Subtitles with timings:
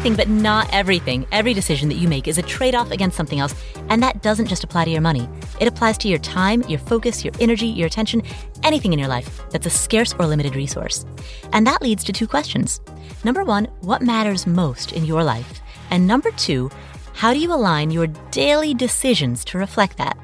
[0.00, 1.26] anything, but not everything.
[1.30, 3.54] Every decision that you make is a trade off against something else.
[3.90, 5.28] And that doesn't just apply to your money,
[5.60, 8.22] it applies to your time, your focus, your energy, your attention,
[8.62, 11.04] anything in your life that's a scarce or limited resource.
[11.52, 12.80] And that leads to two questions.
[13.24, 15.60] Number one, what matters most in your life?
[15.90, 16.70] And number two,
[17.12, 20.16] how do you align your daily decisions to reflect that?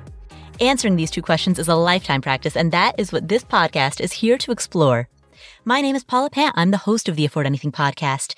[0.58, 4.12] Answering these two questions is a lifetime practice, and that is what this podcast is
[4.12, 5.10] here to explore.
[5.66, 6.54] My name is Paula Pant.
[6.56, 8.34] I'm the host of the Afford Anything podcast.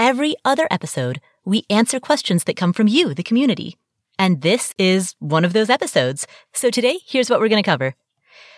[0.00, 3.76] Every other episode, we answer questions that come from you, the community.
[4.18, 6.26] And this is one of those episodes.
[6.54, 7.94] So today, here's what we're going to cover.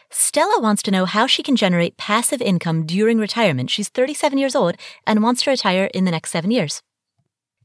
[0.08, 3.70] Stella wants to know how she can generate passive income during retirement.
[3.70, 6.80] She's 37 years old and wants to retire in the next seven years.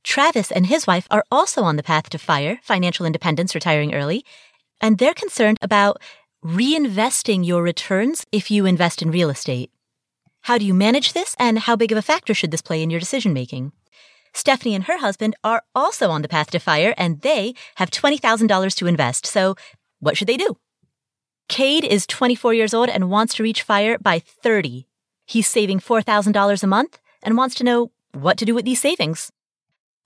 [0.04, 4.26] Travis and his wife are also on the path to FIRE, financial independence, retiring early,
[4.82, 6.02] and they're concerned about
[6.44, 9.70] reinvesting your returns if you invest in real estate.
[10.48, 12.90] How do you manage this, and how big of a factor should this play in
[12.90, 13.74] your decision making?
[14.34, 18.76] Stephanie and her husband are also on the path to FIRE, and they have $20,000
[18.76, 19.26] to invest.
[19.26, 19.58] So,
[20.00, 20.56] what should they do?
[21.50, 24.88] Cade is 24 years old and wants to reach FIRE by 30.
[25.26, 29.34] He's saving $4,000 a month and wants to know what to do with these savings.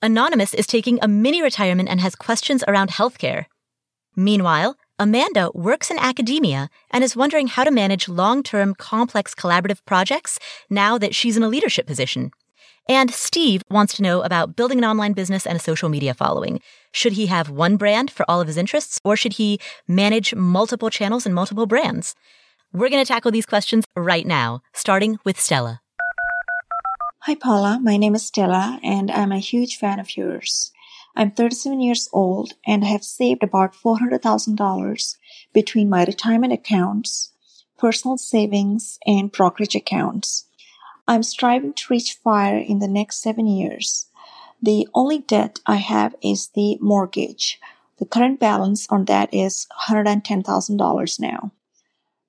[0.01, 3.45] Anonymous is taking a mini retirement and has questions around healthcare.
[4.15, 9.83] Meanwhile, Amanda works in academia and is wondering how to manage long term complex collaborative
[9.87, 10.37] projects
[10.69, 12.29] now that she's in a leadership position.
[12.87, 16.61] And Steve wants to know about building an online business and a social media following.
[16.91, 20.91] Should he have one brand for all of his interests, or should he manage multiple
[20.91, 22.13] channels and multiple brands?
[22.71, 25.81] We're going to tackle these questions right now, starting with Stella.
[27.21, 27.79] Hi, Paula.
[27.81, 30.71] My name is Stella, and I'm a huge fan of yours.
[31.15, 35.17] I'm 37 years old and have saved about $400,000
[35.53, 37.31] between my retirement accounts,
[37.77, 40.45] personal savings, and brokerage accounts.
[41.07, 44.07] I'm striving to reach FIRE in the next seven years.
[44.61, 47.59] The only debt I have is the mortgage.
[47.97, 51.51] The current balance on that is $110,000 now.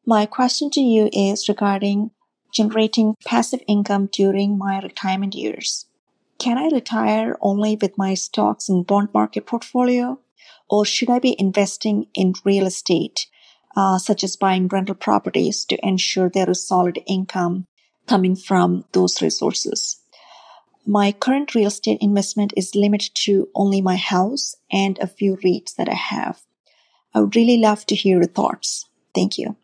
[0.04, 2.10] My question to you is regarding
[2.53, 5.87] generating passive income during my retirement years.
[6.42, 10.19] Can I retire only with my stocks and bond market portfolio?
[10.69, 13.28] Or should I be investing in real estate,
[13.76, 17.66] uh, such as buying rental properties to ensure there is solid income
[18.08, 20.00] coming from those resources?
[20.84, 25.76] My current real estate investment is limited to only my house and a few REITs
[25.76, 26.41] that I have.
[27.14, 28.86] I would really love to hear your thoughts.
[29.14, 29.54] Thank you.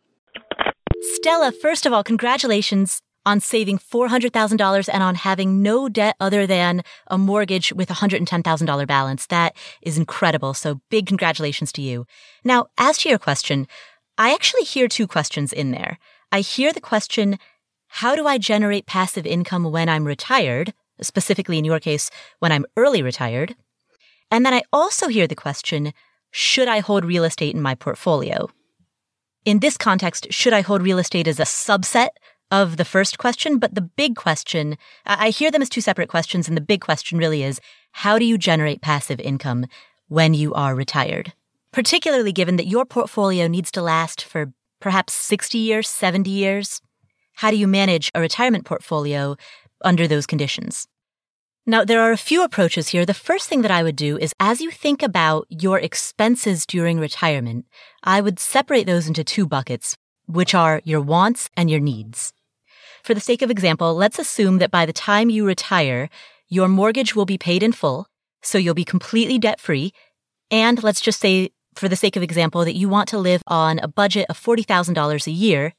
[1.02, 6.82] Stella, first of all, congratulations on saving $400,000 and on having no debt other than
[7.08, 9.26] a mortgage with a $110,000 balance.
[9.26, 10.54] That is incredible.
[10.54, 12.06] So big congratulations to you.
[12.42, 13.68] Now, as to your question,
[14.16, 15.98] I actually hear two questions in there.
[16.32, 17.38] I hear the question,
[17.88, 20.72] how do I generate passive income when I'm retired?
[21.00, 23.54] Specifically in your case, when I'm early retired.
[24.30, 25.92] And then I also hear the question,
[26.30, 28.48] should I hold real estate in my portfolio?
[29.44, 32.08] In this context, should I hold real estate as a subset
[32.50, 33.58] of the first question?
[33.58, 34.76] But the big question,
[35.06, 36.48] I hear them as two separate questions.
[36.48, 37.60] And the big question really is,
[37.92, 39.66] how do you generate passive income
[40.08, 41.32] when you are retired?
[41.72, 46.80] Particularly given that your portfolio needs to last for perhaps 60 years, 70 years.
[47.34, 49.36] How do you manage a retirement portfolio
[49.84, 50.88] under those conditions?
[51.66, 53.04] Now, there are a few approaches here.
[53.04, 56.98] The first thing that I would do is as you think about your expenses during
[56.98, 57.66] retirement,
[58.02, 59.94] I would separate those into two buckets,
[60.26, 62.32] which are your wants and your needs.
[63.02, 66.08] For the sake of example, let's assume that by the time you retire,
[66.48, 68.06] your mortgage will be paid in full,
[68.42, 69.92] so you'll be completely debt free.
[70.50, 73.78] And let's just say, for the sake of example, that you want to live on
[73.78, 75.74] a budget of $40,000 a year,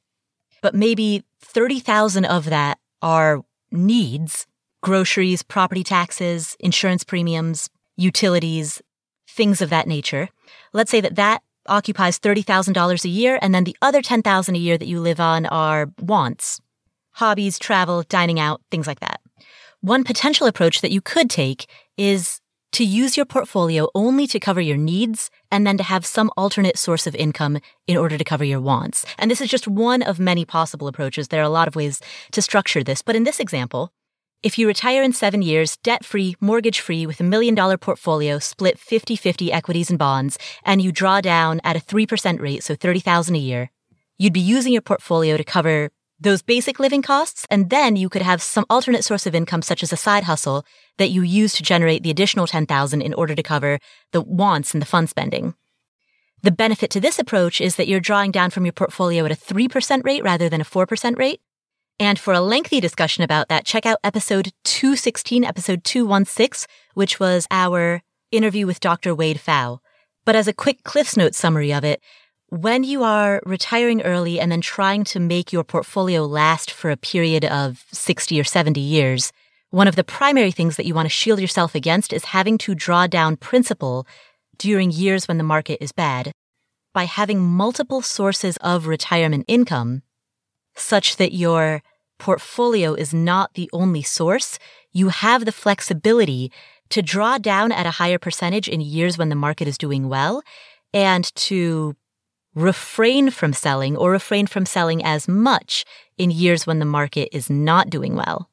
[0.61, 4.45] but maybe 30,000 of that are needs
[4.81, 8.81] groceries, property taxes, insurance premiums, utilities,
[9.27, 10.29] things of that nature.
[10.73, 14.77] Let's say that that occupies $30,000 a year and then the other 10,000 a year
[14.77, 16.61] that you live on are wants,
[17.19, 19.19] hobbies, travel, dining out, things like that.
[19.81, 21.67] One potential approach that you could take
[21.97, 22.39] is
[22.71, 26.77] to use your portfolio only to cover your needs and then to have some alternate
[26.77, 29.05] source of income in order to cover your wants.
[29.17, 31.27] And this is just one of many possible approaches.
[31.27, 31.99] There are a lot of ways
[32.31, 33.01] to structure this.
[33.01, 33.91] But in this example,
[34.41, 38.39] if you retire in seven years, debt free, mortgage free, with a million dollar portfolio
[38.39, 42.75] split 50 50 equities and bonds, and you draw down at a 3% rate, so
[42.75, 43.71] 30000 a year,
[44.17, 45.89] you'd be using your portfolio to cover
[46.19, 49.83] those basic living costs, and then you could have some alternate source of income, such
[49.83, 50.65] as a side hustle,
[50.97, 53.79] that you use to generate the additional 10000 in order to cover
[54.11, 55.53] the wants and the fun spending.
[56.41, 59.35] The benefit to this approach is that you're drawing down from your portfolio at a
[59.35, 61.41] 3% rate rather than a 4% rate.
[61.99, 67.45] And for a lengthy discussion about that, check out episode 216, episode 216, which was
[67.51, 68.01] our
[68.31, 69.13] interview with Dr.
[69.13, 69.79] Wade Pfau.
[70.23, 72.01] But as a quick Cliffs Note summary of it,
[72.49, 76.97] when you are retiring early and then trying to make your portfolio last for a
[76.97, 79.31] period of 60 or 70 years,
[79.69, 82.73] one of the primary things that you want to shield yourself against is having to
[82.73, 84.07] draw down principal
[84.57, 86.31] during years when the market is bad
[86.91, 90.01] by having multiple sources of retirement income
[90.75, 91.83] such that your
[92.17, 94.57] portfolio is not the only source.
[94.91, 96.51] You have the flexibility
[96.89, 100.41] to draw down at a higher percentage in years when the market is doing well
[100.93, 101.95] and to
[102.55, 105.85] refrain from selling or refrain from selling as much
[106.17, 108.49] in years when the market is not doing well.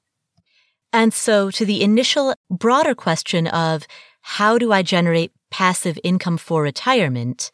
[0.93, 3.87] And so to the initial broader question of
[4.23, 7.51] how do I generate passive income for retirement?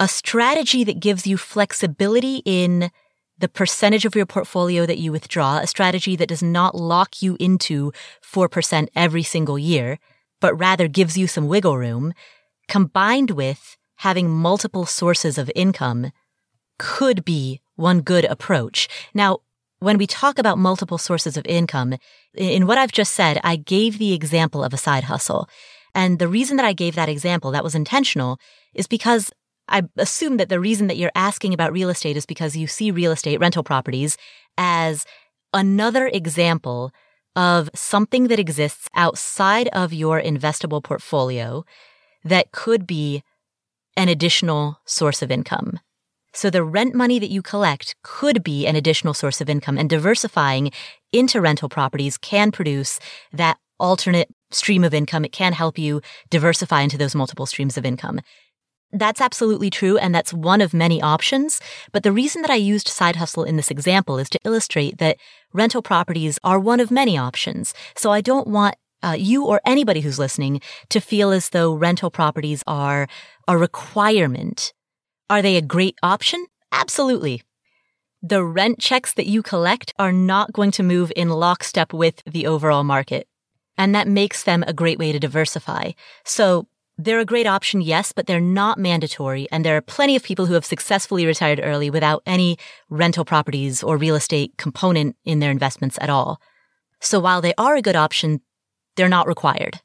[0.00, 2.90] A strategy that gives you flexibility in
[3.38, 7.36] the percentage of your portfolio that you withdraw, a strategy that does not lock you
[7.40, 7.92] into
[8.22, 9.98] 4% every single year,
[10.40, 12.12] but rather gives you some wiggle room,
[12.68, 16.12] combined with having multiple sources of income
[16.78, 18.86] could be one good approach.
[19.14, 19.38] Now,
[19.78, 21.94] when we talk about multiple sources of income,
[22.34, 25.48] in what I've just said, I gave the example of a side hustle.
[25.94, 28.38] And the reason that I gave that example, that was intentional,
[28.74, 29.32] is because
[29.68, 32.90] I assume that the reason that you're asking about real estate is because you see
[32.90, 34.18] real estate rental properties
[34.58, 35.06] as
[35.54, 36.92] another example
[37.36, 41.64] of something that exists outside of your investable portfolio
[42.22, 43.22] that could be
[43.96, 45.78] an additional source of income.
[46.32, 49.88] So the rent money that you collect could be an additional source of income and
[49.88, 50.72] diversifying
[51.12, 52.98] into rental properties can produce
[53.32, 55.24] that alternate stream of income.
[55.24, 56.00] It can help you
[56.30, 58.20] diversify into those multiple streams of income.
[58.92, 61.60] That's absolutely true, and that's one of many options.
[61.90, 65.18] But the reason that I used side hustle in this example is to illustrate that
[65.52, 67.74] rental properties are one of many options.
[67.96, 72.10] So I don't want uh, you or anybody who's listening to feel as though rental
[72.10, 73.08] properties are
[73.46, 74.72] a requirement.
[75.30, 76.46] Are they a great option?
[76.72, 77.42] Absolutely.
[78.22, 82.46] The rent checks that you collect are not going to move in lockstep with the
[82.46, 83.28] overall market.
[83.76, 85.92] And that makes them a great way to diversify.
[86.24, 89.48] So they're a great option, yes, but they're not mandatory.
[89.50, 92.56] And there are plenty of people who have successfully retired early without any
[92.88, 96.40] rental properties or real estate component in their investments at all.
[97.00, 98.40] So while they are a good option,
[98.96, 99.80] they're not required.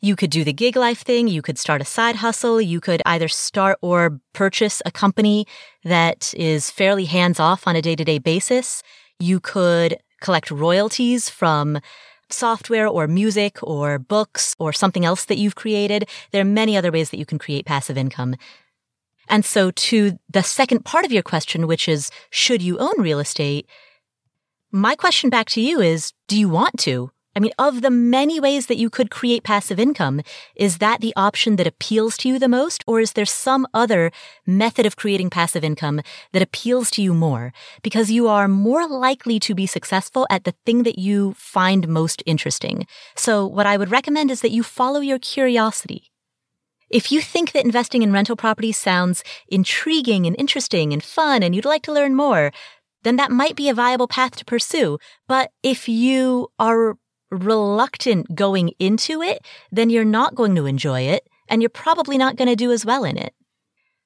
[0.00, 1.26] You could do the gig life thing.
[1.26, 2.60] You could start a side hustle.
[2.60, 5.46] You could either start or purchase a company
[5.84, 8.82] that is fairly hands off on a day to day basis.
[9.18, 11.78] You could collect royalties from
[12.28, 16.08] software or music or books or something else that you've created.
[16.32, 18.36] There are many other ways that you can create passive income.
[19.28, 23.18] And so to the second part of your question, which is, should you own real
[23.18, 23.68] estate?
[24.70, 27.10] My question back to you is, do you want to?
[27.36, 30.22] I mean, of the many ways that you could create passive income,
[30.54, 32.82] is that the option that appeals to you the most?
[32.86, 34.10] Or is there some other
[34.46, 36.00] method of creating passive income
[36.32, 37.52] that appeals to you more?
[37.82, 42.22] Because you are more likely to be successful at the thing that you find most
[42.24, 42.86] interesting.
[43.16, 46.10] So what I would recommend is that you follow your curiosity.
[46.88, 51.54] If you think that investing in rental properties sounds intriguing and interesting and fun and
[51.54, 52.50] you'd like to learn more,
[53.02, 54.98] then that might be a viable path to pursue.
[55.28, 56.96] But if you are
[57.30, 62.36] reluctant going into it, then you're not going to enjoy it and you're probably not
[62.36, 63.34] going to do as well in it.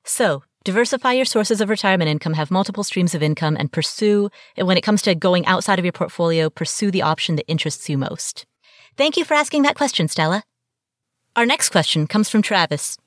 [0.05, 4.77] So diversify your sources of retirement income, have multiple streams of income and pursue, when
[4.77, 8.47] it comes to going outside of your portfolio, pursue the option that interests you most.
[8.97, 10.43] Thank you for asking that question, Stella.
[11.37, 12.99] Our next question comes from Travis.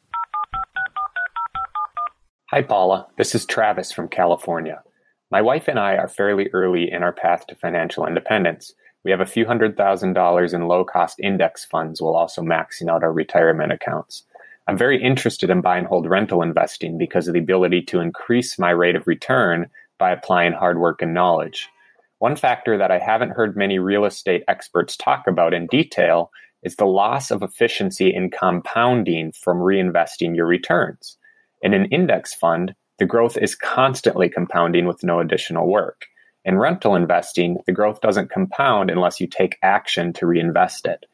[2.50, 3.08] Hi, Paula.
[3.17, 4.82] This is Travis from California.
[5.29, 9.22] My wife and I are fairly early in our path to financial independence we have
[9.22, 13.12] a few hundred thousand dollars in low cost index funds while also maxing out our
[13.12, 14.24] retirement accounts.
[14.67, 18.57] I'm very interested in buy and hold rental investing because of the ability to increase
[18.57, 19.69] my rate of return
[20.00, 21.67] by applying hard work and knowledge.
[22.19, 26.31] One factor that I haven't heard many real estate experts talk about in detail
[26.63, 31.17] is the loss of efficiency in compounding from reinvesting your returns.
[31.62, 36.05] In an index fund, the growth is constantly compounding with no additional work.
[36.45, 41.05] In rental investing, the growth doesn't compound unless you take action to reinvest it.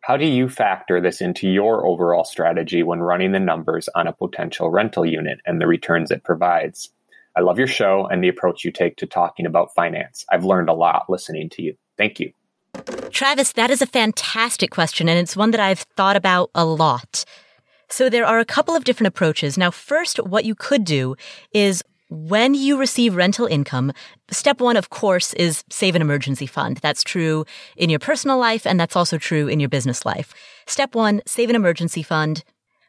[0.00, 4.12] How do you factor this into your overall strategy when running the numbers on a
[4.12, 6.90] potential rental unit and the returns it provides?
[7.36, 10.24] I love your show and the approach you take to talking about finance.
[10.30, 11.76] I've learned a lot listening to you.
[11.98, 12.32] Thank you.
[13.10, 17.24] Travis, that is a fantastic question, and it's one that I've thought about a lot.
[17.90, 19.58] So there are a couple of different approaches.
[19.58, 21.16] Now, first, what you could do
[21.52, 23.92] is when you receive rental income,
[24.30, 26.78] step one, of course, is save an emergency fund.
[26.78, 27.44] That's true
[27.76, 30.32] in your personal life and that's also true in your business life.
[30.66, 32.44] Step one, save an emergency fund.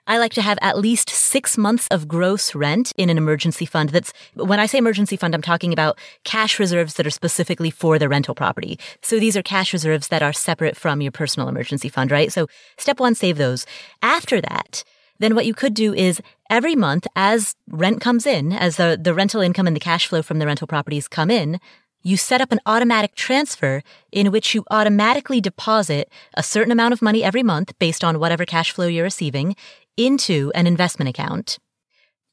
[0.07, 3.89] I like to have at least six months of gross rent in an emergency fund.
[3.89, 7.99] That's when I say emergency fund, I'm talking about cash reserves that are specifically for
[7.99, 8.79] the rental property.
[9.03, 12.31] So these are cash reserves that are separate from your personal emergency fund, right?
[12.33, 12.47] So
[12.77, 13.67] step one, save those.
[14.01, 14.83] After that,
[15.19, 19.13] then what you could do is every month as rent comes in, as the, the
[19.13, 21.59] rental income and the cash flow from the rental properties come in,
[22.01, 27.01] you set up an automatic transfer in which you automatically deposit a certain amount of
[27.01, 29.55] money every month based on whatever cash flow you're receiving
[29.97, 31.59] into an investment account.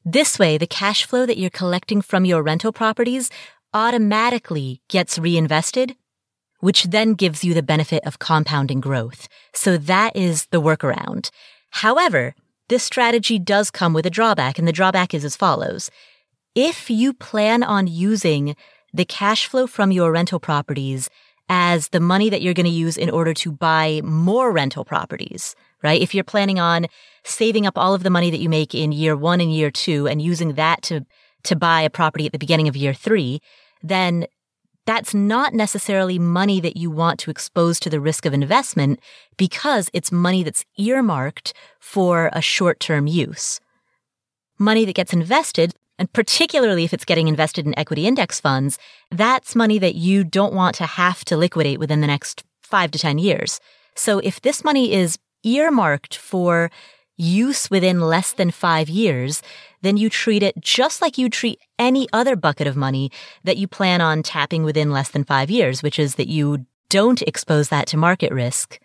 [0.04, 3.28] This way, the cash flow that you're collecting from your rental properties
[3.74, 5.96] automatically gets reinvested,
[6.60, 9.26] which then gives you the benefit of compounding growth.
[9.52, 11.30] So that is the workaround.
[11.70, 12.36] However,
[12.68, 15.90] this strategy does come with a drawback, and the drawback is as follows.
[16.54, 18.56] If you plan on using
[18.92, 21.10] the cash flow from your rental properties
[21.48, 25.54] as the money that you're going to use in order to buy more rental properties,
[25.82, 26.00] right?
[26.00, 26.86] If you're planning on
[27.24, 30.08] saving up all of the money that you make in year one and year two
[30.08, 31.06] and using that to,
[31.44, 33.40] to buy a property at the beginning of year three,
[33.82, 34.26] then
[34.86, 39.00] that's not necessarily money that you want to expose to the risk of investment
[39.36, 43.60] because it's money that's earmarked for a short-term use.
[44.58, 48.78] Money that gets invested, and particularly if it's getting invested in equity index funds,
[49.10, 52.98] that's money that you don't want to have to liquidate within the next five to
[52.98, 53.60] 10 years.
[53.94, 56.70] So if this money is earmarked for
[57.16, 59.42] use within less than five years,
[59.82, 63.10] then you treat it just like you treat any other bucket of money
[63.44, 67.22] that you plan on tapping within less than five years, which is that you don't
[67.22, 68.78] expose that to market risk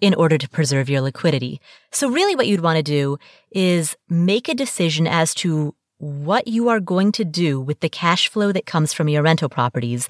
[0.00, 1.60] in order to preserve your liquidity.
[1.90, 3.18] So really what you'd want to do
[3.50, 8.28] is make a decision as to what you are going to do with the cash
[8.28, 10.08] flow that comes from your rental properties.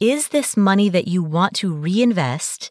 [0.00, 2.70] Is this money that you want to reinvest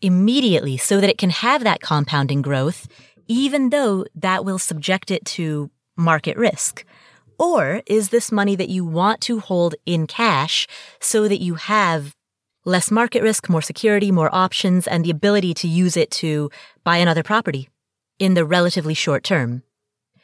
[0.00, 2.88] immediately so that it can have that compounding growth,
[3.28, 6.84] even though that will subject it to market risk?
[7.38, 10.66] Or is this money that you want to hold in cash
[11.00, 12.16] so that you have
[12.64, 16.50] less market risk, more security, more options, and the ability to use it to
[16.82, 17.68] buy another property
[18.18, 19.62] in the relatively short term?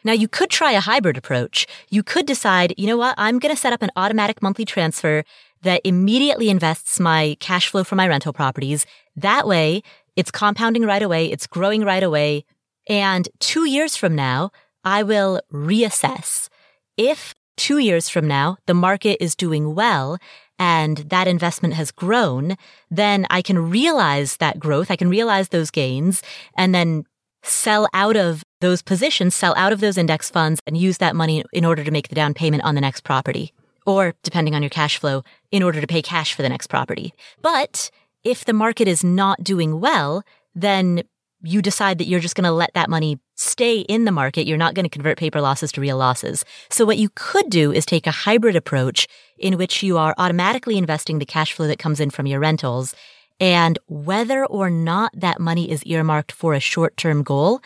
[0.02, 1.66] Now you could try a hybrid approach.
[1.88, 5.24] You could decide, you know what, I'm going to set up an automatic monthly transfer
[5.62, 8.84] that immediately invests my cash flow from my rental properties.
[9.16, 9.82] That way,
[10.14, 11.32] it's compounding right away.
[11.32, 12.44] It's growing right away.
[12.86, 14.50] And two years from now,
[14.84, 16.48] I will reassess.
[16.96, 20.18] If two years from now, the market is doing well
[20.58, 22.56] and that investment has grown,
[22.90, 24.90] then I can realize that growth.
[24.90, 26.22] I can realize those gains
[26.56, 27.04] and then
[27.42, 31.44] sell out of those positions, sell out of those index funds and use that money
[31.52, 33.52] in order to make the down payment on the next property
[33.86, 37.12] or depending on your cash flow, in order to pay cash for the next property.
[37.42, 37.90] But
[38.22, 40.22] if the market is not doing well,
[40.54, 41.02] then
[41.44, 44.46] you decide that you're just going to let that money stay in the market.
[44.46, 46.44] You're not going to convert paper losses to real losses.
[46.70, 49.06] So what you could do is take a hybrid approach
[49.38, 52.94] in which you are automatically investing the cash flow that comes in from your rentals.
[53.40, 57.60] And whether or not that money is earmarked for a short-term goal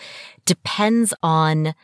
[0.45, 1.75] depends on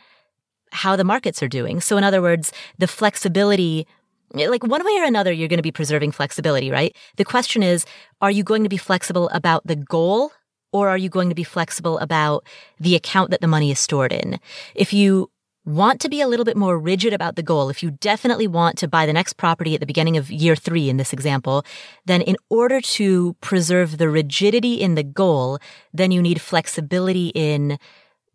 [0.72, 1.80] how the markets are doing.
[1.80, 3.86] So in other words, the flexibility
[4.34, 6.96] like one way or another, you're going to be preserving flexibility, right?
[7.18, 7.86] The question is,
[8.20, 10.32] are you going to be flexible about the goal
[10.74, 12.44] or are you going to be flexible about
[12.80, 14.40] the account that the money is stored in?
[14.74, 15.30] If you
[15.64, 18.76] want to be a little bit more rigid about the goal, if you definitely want
[18.78, 21.64] to buy the next property at the beginning of year three in this example,
[22.06, 25.60] then in order to preserve the rigidity in the goal,
[25.94, 27.78] then you need flexibility in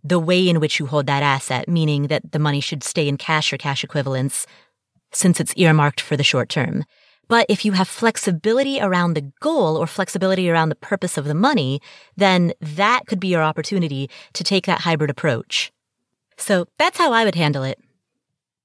[0.01, 3.17] the way in which you hold that asset, meaning that the money should stay in
[3.17, 4.47] cash or cash equivalents
[5.11, 6.85] since it's earmarked for the short term.
[7.29, 11.35] But if you have flexibility around the goal or flexibility around the purpose of the
[11.35, 11.79] money,
[12.17, 15.71] then that could be your opportunity to take that hybrid approach.
[16.37, 17.79] So that's how I would handle it.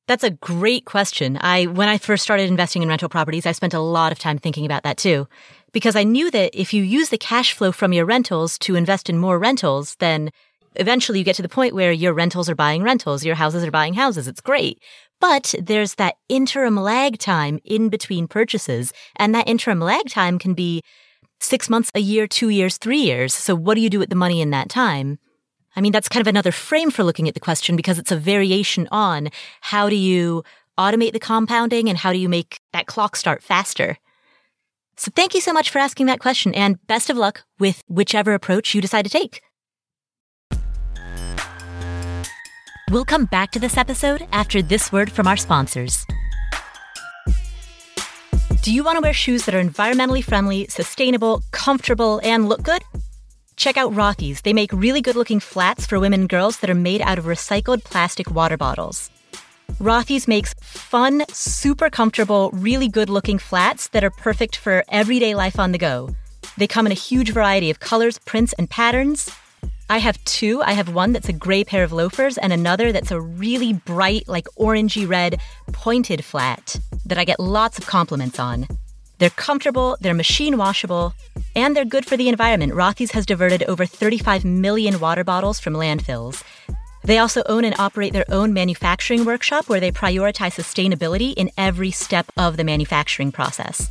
[0.06, 1.38] That's a great question.
[1.40, 4.38] I, when I first started investing in rental properties, I spent a lot of time
[4.38, 5.28] thinking about that too.
[5.72, 9.10] Because I knew that if you use the cash flow from your rentals to invest
[9.10, 10.30] in more rentals, then
[10.76, 13.70] eventually you get to the point where your rentals are buying rentals, your houses are
[13.70, 14.28] buying houses.
[14.28, 14.80] It's great.
[15.20, 18.92] But there's that interim lag time in between purchases.
[19.16, 20.82] And that interim lag time can be
[21.40, 23.34] six months, a year, two years, three years.
[23.34, 25.18] So what do you do with the money in that time?
[25.76, 28.16] I mean, that's kind of another frame for looking at the question because it's a
[28.16, 29.28] variation on
[29.60, 30.44] how do you
[30.78, 33.98] automate the compounding and how do you make that clock start faster?
[34.96, 38.34] So thank you so much for asking that question and best of luck with whichever
[38.34, 39.40] approach you decide to take.
[42.94, 46.06] We'll come back to this episode after this word from our sponsors.
[48.62, 52.84] Do you want to wear shoes that are environmentally friendly, sustainable, comfortable, and look good?
[53.56, 54.42] Check out Rothy's.
[54.42, 57.24] They make really good looking flats for women and girls that are made out of
[57.24, 59.10] recycled plastic water bottles.
[59.80, 65.58] Rothy's makes fun, super comfortable, really good looking flats that are perfect for everyday life
[65.58, 66.14] on the go.
[66.58, 69.28] They come in a huge variety of colors, prints, and patterns.
[69.90, 70.62] I have two.
[70.62, 74.26] I have one that's a gray pair of loafers and another that's a really bright,
[74.26, 75.40] like orangey red,
[75.72, 78.66] pointed flat that I get lots of compliments on.
[79.18, 81.14] They're comfortable, they're machine washable,
[81.54, 82.72] and they're good for the environment.
[82.72, 86.42] Rothy's has diverted over 35 million water bottles from landfills.
[87.04, 91.90] They also own and operate their own manufacturing workshop where they prioritize sustainability in every
[91.90, 93.90] step of the manufacturing process.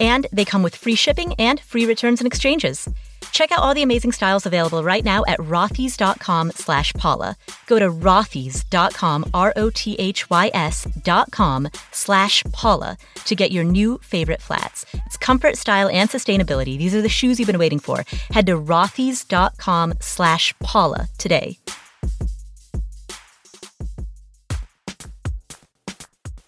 [0.00, 2.88] And they come with free shipping and free returns and exchanges.
[3.36, 7.36] Check out all the amazing styles available right now at rothys.com slash Paula.
[7.66, 14.86] Go to rothys.com, R-O-T-H-Y-S dot com slash Paula to get your new favorite flats.
[15.04, 16.78] It's comfort, style, and sustainability.
[16.78, 18.04] These are the shoes you've been waiting for.
[18.30, 21.58] Head to rothys.com slash Paula today.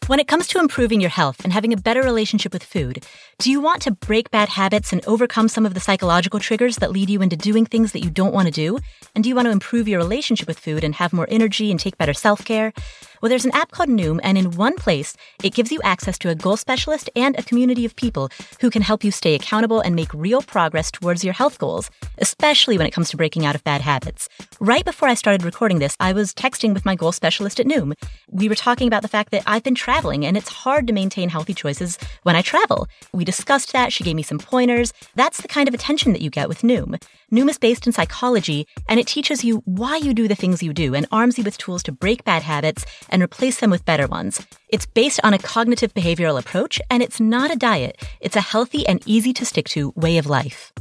[0.08, 3.04] When it comes to improving your health and having a better relationship with food,
[3.38, 6.90] do you want to break bad habits and overcome some of the psychological triggers that
[6.90, 8.78] lead you into doing things that you don't want to do?
[9.14, 11.78] And do you want to improve your relationship with food and have more energy and
[11.78, 12.72] take better self care?
[13.20, 16.28] Well, there's an app called Noom, and in one place, it gives you access to
[16.28, 19.96] a goal specialist and a community of people who can help you stay accountable and
[19.96, 23.64] make real progress towards your health goals, especially when it comes to breaking out of
[23.64, 24.28] bad habits.
[24.60, 27.94] Right before I started recording this, I was texting with my goal specialist at Noom.
[28.30, 31.28] We were talking about the fact that I've been traveling and it's hard to maintain
[31.28, 32.86] healthy choices when I travel.
[33.12, 33.92] We discussed that.
[33.92, 34.92] She gave me some pointers.
[35.14, 37.00] That's the kind of attention that you get with Noom.
[37.30, 40.72] Noom is based in psychology, and it teaches you why you do the things you
[40.72, 44.06] do and arms you with tools to break bad habits and replace them with better
[44.06, 44.46] ones.
[44.70, 48.02] It's based on a cognitive behavioral approach, and it's not a diet.
[48.20, 50.72] It's a healthy and easy to stick to way of life.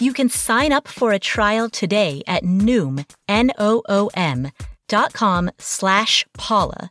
[0.00, 4.50] You can sign up for a trial today at Noom, N-O-O-M,
[4.88, 6.90] dot com slash Paula.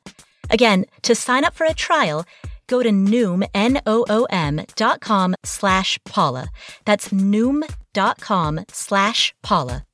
[0.49, 2.25] Again, to sign up for a trial,
[2.67, 6.47] go to Noom, N-O-O-M dot com slash Paula.
[6.85, 9.85] That's Noom dot com slash Paula.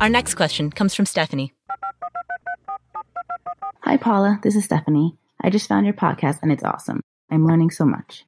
[0.00, 1.52] Our next question comes from Stephanie.
[3.82, 4.38] Hi, Paula.
[4.42, 5.16] This is Stephanie.
[5.42, 7.00] I just found your podcast and it's awesome.
[7.30, 8.24] I'm learning so much.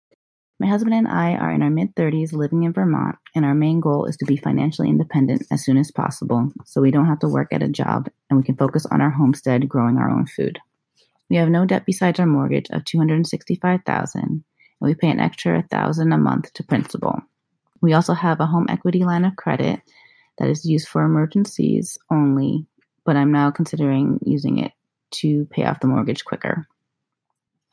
[0.61, 3.81] My husband and I are in our mid 30s living in Vermont, and our main
[3.81, 7.29] goal is to be financially independent as soon as possible so we don't have to
[7.29, 10.59] work at a job and we can focus on our homestead growing our own food.
[11.31, 14.43] We have no debt besides our mortgage of 265,000 and
[14.81, 17.23] we pay an extra 1000 a month to principal.
[17.81, 19.81] We also have a home equity line of credit
[20.37, 22.67] that is used for emergencies only,
[23.07, 24.73] but I'm now considering using it
[25.13, 26.69] to pay off the mortgage quicker.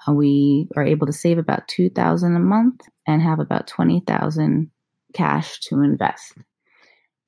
[0.07, 4.71] We are able to save about 2000 a month and have about 20000
[5.13, 6.33] cash to invest.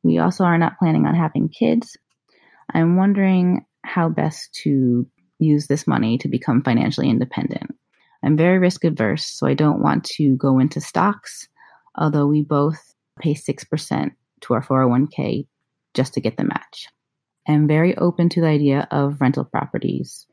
[0.04, 1.98] We also are not planning on having kids.
[2.74, 5.06] I'm wondering how best to
[5.40, 7.76] use this money to become financially independent.
[8.24, 11.48] I'm very risk averse, so I don't want to go into stocks,
[11.96, 14.12] although we both pay 6%
[14.42, 15.48] to our 401k
[15.94, 16.88] just to get the match.
[17.48, 20.28] I'm very open to the idea of rental properties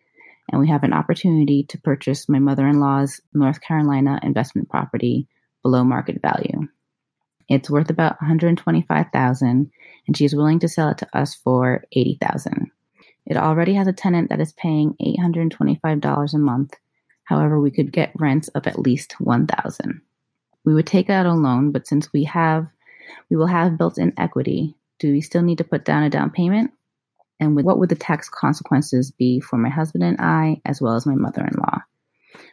[0.51, 5.27] and we have an opportunity to purchase my mother in law's North Carolina investment property
[5.63, 6.69] below market value.
[7.49, 9.71] It's worth about 125,000
[10.07, 12.71] and she is willing to sell it to us for 80,000.
[13.27, 16.75] It already has a tenant that is paying $825 a month.
[17.25, 20.01] However, we could get rents of at least 1,000.
[20.65, 22.69] We would take out a loan, but since we have
[23.31, 26.73] we will have built-in equity, do we still need to put down a down payment?
[27.39, 31.07] And what would the tax consequences be for my husband and I, as well as
[31.07, 31.81] my mother in law?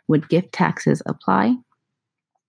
[0.07, 1.55] Would gift taxes apply?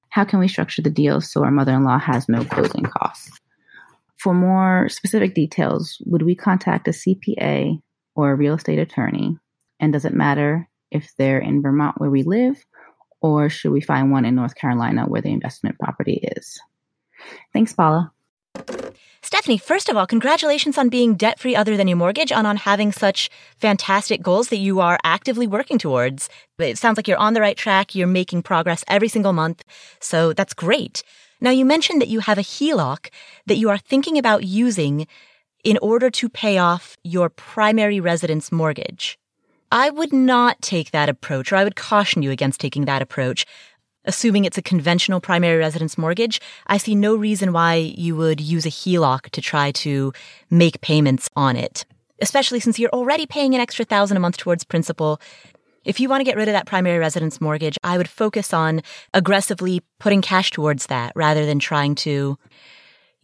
[0.09, 3.39] How can we structure the deal so our mother in law has no closing costs?
[4.17, 7.81] For more specific details, would we contact a CPA
[8.15, 9.37] or a real estate attorney?
[9.81, 12.65] And does it matter if they're in Vermont where we live,
[13.21, 16.61] or should we find one in North Carolina where the investment property is?
[17.53, 18.14] Thanks, Paula.
[19.25, 22.59] Stephanie, first of all, congratulations on being debt free other than your mortgage and on
[22.59, 26.29] having such fantastic goals that you are actively working towards.
[26.59, 27.95] It sounds like you're on the right track.
[27.95, 29.65] You're making progress every single month.
[29.99, 31.03] So that's great.
[31.41, 33.09] Now, you mentioned that you have a HELOC
[33.47, 35.07] that you are thinking about using
[35.65, 39.19] in order to pay off your primary residence mortgage.
[39.73, 43.47] I would not take that approach, or I would caution you against taking that approach.
[44.05, 48.67] Assuming it's a conventional primary residence mortgage, I see no reason why you would use
[48.67, 50.13] a HELOC to try to
[50.51, 51.85] make payments on it,
[52.21, 55.21] especially since you're already paying an extra thousand a month towards principal.
[55.85, 58.83] If you want to get rid of that primary residence mortgage, I would focus on
[59.13, 62.39] aggressively putting cash towards that rather than trying to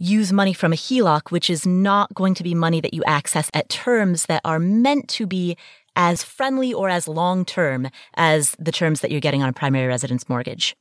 [0.01, 3.51] use money from a HELOC, which is not going to be money that you access
[3.53, 5.57] at terms that are meant to be
[5.97, 9.87] as friendly or as long term as the terms that you're getting on a primary
[9.87, 10.75] residence mortgage.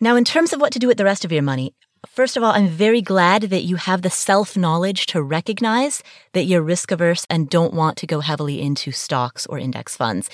[0.00, 1.74] Now, in terms of what to do with the rest of your money,
[2.06, 6.02] first of all, I'm very glad that you have the self knowledge to recognize
[6.32, 10.28] that you're risk averse and don't want to go heavily into stocks or index funds.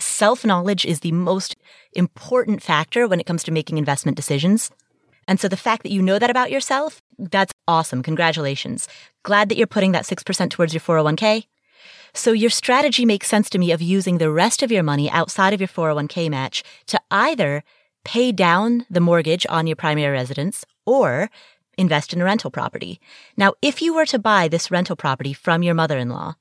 [0.00, 1.56] Self knowledge is the most
[1.94, 4.70] important factor when it comes to making investment decisions.
[5.26, 8.02] And so the fact that you know that about yourself, that's awesome.
[8.02, 8.88] Congratulations.
[9.22, 11.44] Glad that you're putting that 6% towards your 401k.
[12.14, 15.52] So your strategy makes sense to me of using the rest of your money outside
[15.52, 17.64] of your 401k match to either
[18.04, 21.28] pay down the mortgage on your primary residence or
[21.76, 23.00] invest in a rental property.
[23.36, 26.36] Now, if you were to buy this rental property from your mother-in-law,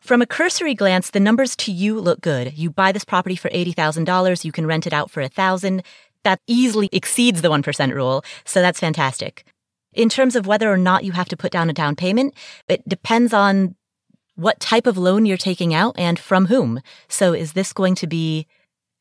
[0.00, 2.56] from a cursory glance, the numbers to you look good.
[2.56, 5.82] You buy this property for $80,000, you can rent it out for 1000
[6.22, 9.44] That easily exceeds the 1% rule, so that's fantastic.
[9.92, 12.34] In terms of whether or not you have to put down a down payment,
[12.68, 13.74] it depends on
[14.38, 16.80] what type of loan you're taking out and from whom.
[17.08, 18.46] So is this going to be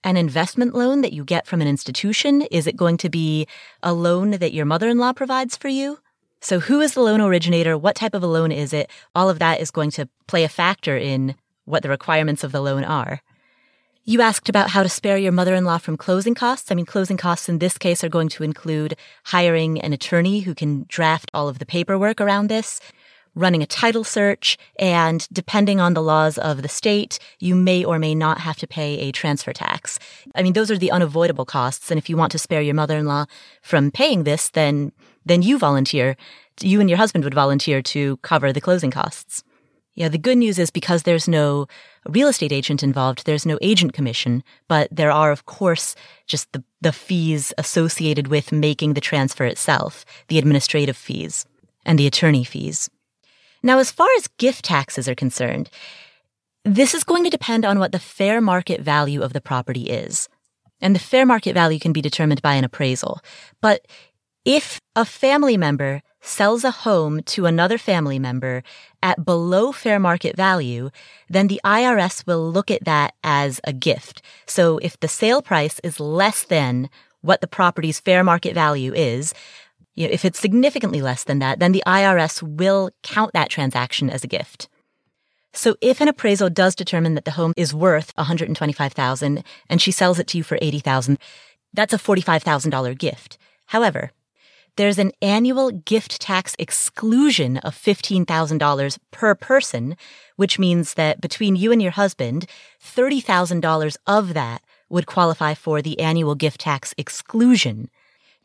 [0.04, 2.41] an investment loan that you get from an institution?
[2.50, 3.47] Is it going to be
[3.84, 6.00] a loan that your mother-in-law provides for you?
[6.41, 7.78] So who is the loan originator?
[7.78, 8.89] What type of a loan is it?
[9.13, 12.62] All of that is going to play a factor in what the requirements of the
[12.62, 13.21] loan are.
[14.06, 16.71] You asked about how to spare your mother-in-law from closing costs.
[16.71, 18.95] I mean, closing costs in this case are going to include
[19.26, 22.80] hiring an attorney who can draft all of the paperwork around this,
[23.38, 28.00] running a title search, and depending on the laws of the state, you may or
[28.00, 30.00] may not have to pay a transfer tax.
[30.36, 31.91] I mean, those are the unavoidable costs.
[31.91, 33.26] And if you want to spare your mother-in-law
[33.62, 34.91] from paying this, then,
[35.26, 36.17] then you volunteer.
[36.62, 39.43] You and your husband would volunteer to cover the closing costs.
[39.93, 41.67] Yeah, the good news is because there's no
[42.08, 45.95] real estate agent involved, there's no agent commission, but there are, of course,
[46.28, 51.47] just the, the fees associated with making the transfer itself, the administrative fees
[51.84, 52.91] and the attorney fees.
[53.63, 55.70] Now, as far as gift taxes are concerned,
[56.63, 60.28] this is going to depend on what the fair market value of the property is.
[60.82, 63.22] And the fair market value can be determined by an appraisal.
[63.62, 63.88] But
[64.46, 68.63] if a family member sells a home to another family member
[69.02, 70.89] at below fair market value,
[71.30, 74.22] then the IRS will look at that as a gift.
[74.46, 76.89] So if the sale price is less than
[77.22, 79.34] what the property's fair market value is,
[79.98, 84.10] you know, if it's significantly less than that, then the IRS will count that transaction
[84.10, 84.70] as a gift.
[85.54, 90.20] So if an appraisal does determine that the home is worth 125,000 and she sells
[90.20, 91.18] it to you for 80,000,
[91.74, 93.40] that's a $45,000 gift.
[93.66, 94.12] However,
[94.76, 99.98] there's an annual gift tax exclusion of $15,000 per person,
[100.36, 102.46] which means that between you and your husband,
[102.84, 107.90] $30,000 of that would qualify for the annual gift tax exclusion.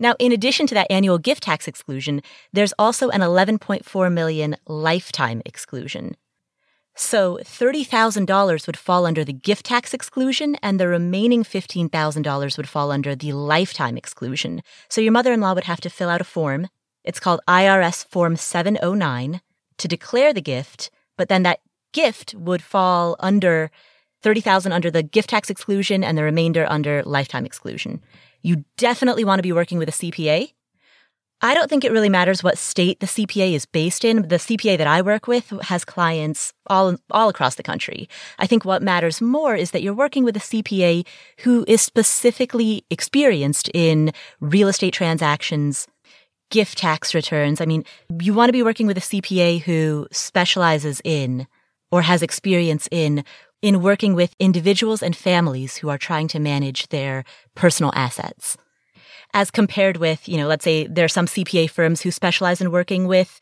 [0.02, 5.40] Now, in addition to that annual gift tax exclusion, there's also an 11.4 million lifetime
[5.46, 6.16] exclusion.
[6.96, 12.90] So $30,000 would fall under the gift tax exclusion and the remaining $15,000 would fall
[12.90, 14.62] under the lifetime exclusion.
[14.88, 16.66] So your mother-in-law would have to fill out a form.
[17.04, 19.40] It's called IRS Form 709
[19.78, 21.60] to declare the gift, but then that
[21.92, 23.70] gift would fall under
[24.22, 28.00] 30,000 under the gift tax exclusion and the remainder under lifetime exclusion.
[28.42, 30.52] You definitely want to be working with a CPA.
[31.44, 34.28] I don't think it really matters what state the CPA is based in.
[34.28, 38.08] The CPA that I work with has clients all, all across the country.
[38.38, 41.04] I think what matters more is that you're working with a CPA
[41.38, 45.88] who is specifically experienced in real estate transactions,
[46.50, 47.60] gift tax returns.
[47.60, 47.84] I mean,
[48.20, 51.48] you want to be working with a CPA who specializes in
[51.90, 53.24] or has experience in
[53.62, 58.56] in working with individuals and families who are trying to manage their personal assets.
[59.32, 62.70] As compared with, you know, let's say there are some CPA firms who specialize in
[62.70, 63.40] working with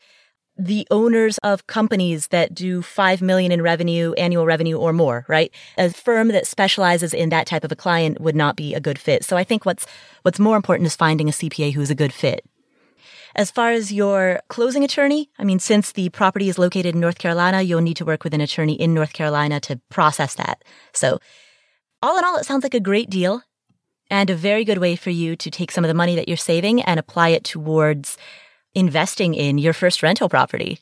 [0.57, 5.51] the owners of companies that do 5 million in revenue, annual revenue or more, right?
[5.77, 8.99] A firm that specializes in that type of a client would not be a good
[8.99, 9.25] fit.
[9.25, 9.85] So I think what's,
[10.21, 12.45] what's more important is finding a CPA who's a good fit.
[13.35, 17.17] As far as your closing attorney, I mean, since the property is located in North
[17.17, 20.63] Carolina, you'll need to work with an attorney in North Carolina to process that.
[20.93, 21.19] So
[22.01, 23.43] all in all, it sounds like a great deal
[24.09, 26.37] and a very good way for you to take some of the money that you're
[26.37, 28.17] saving and apply it towards
[28.73, 30.79] investing in your first rental property.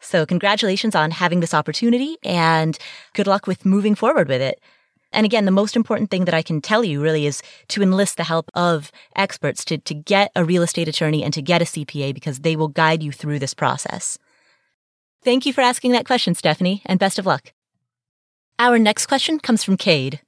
[0.00, 2.76] So congratulations on having this opportunity and
[3.14, 4.60] good luck with moving forward with it.
[5.12, 8.16] And again, the most important thing that I can tell you really is to enlist
[8.16, 11.66] the help of experts to, to get a real estate attorney and to get a
[11.66, 14.18] CPA because they will guide you through this process.
[15.22, 17.52] Thank you for asking that question, Stephanie, and best of luck.
[18.58, 20.20] Our next question comes from Cade.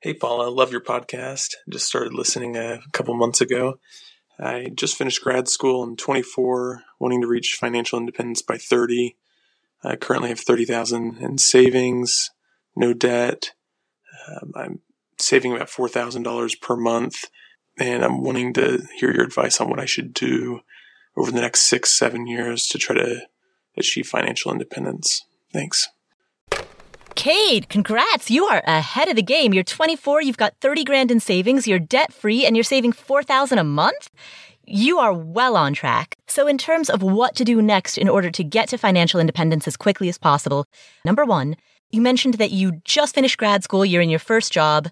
[0.00, 1.54] Hey, Paula, love your podcast.
[1.68, 3.78] Just started listening a couple months ago.
[4.38, 5.82] I just finished grad school.
[5.82, 9.16] I'm 24, wanting to reach financial independence by 30.
[9.86, 12.30] I currently have 30,000 in savings,
[12.74, 13.52] no debt.
[14.28, 14.80] Um, I'm
[15.18, 17.24] saving about $4,000 per month,
[17.78, 20.60] and I'm wanting to hear your advice on what I should do
[21.16, 23.22] over the next six, seven years to try to
[23.76, 25.24] achieve financial independence.
[25.52, 25.88] Thanks.
[27.14, 28.30] Cade, congrats.
[28.30, 29.54] You are ahead of the game.
[29.54, 33.58] You're 24, you've got 30 grand in savings, you're debt free, and you're saving 4,000
[33.58, 34.10] a month?
[34.68, 36.16] You are well on track.
[36.26, 39.68] So, in terms of what to do next in order to get to financial independence
[39.68, 40.66] as quickly as possible,
[41.04, 41.56] number one,
[41.92, 44.88] you mentioned that you just finished grad school, you're in your first job,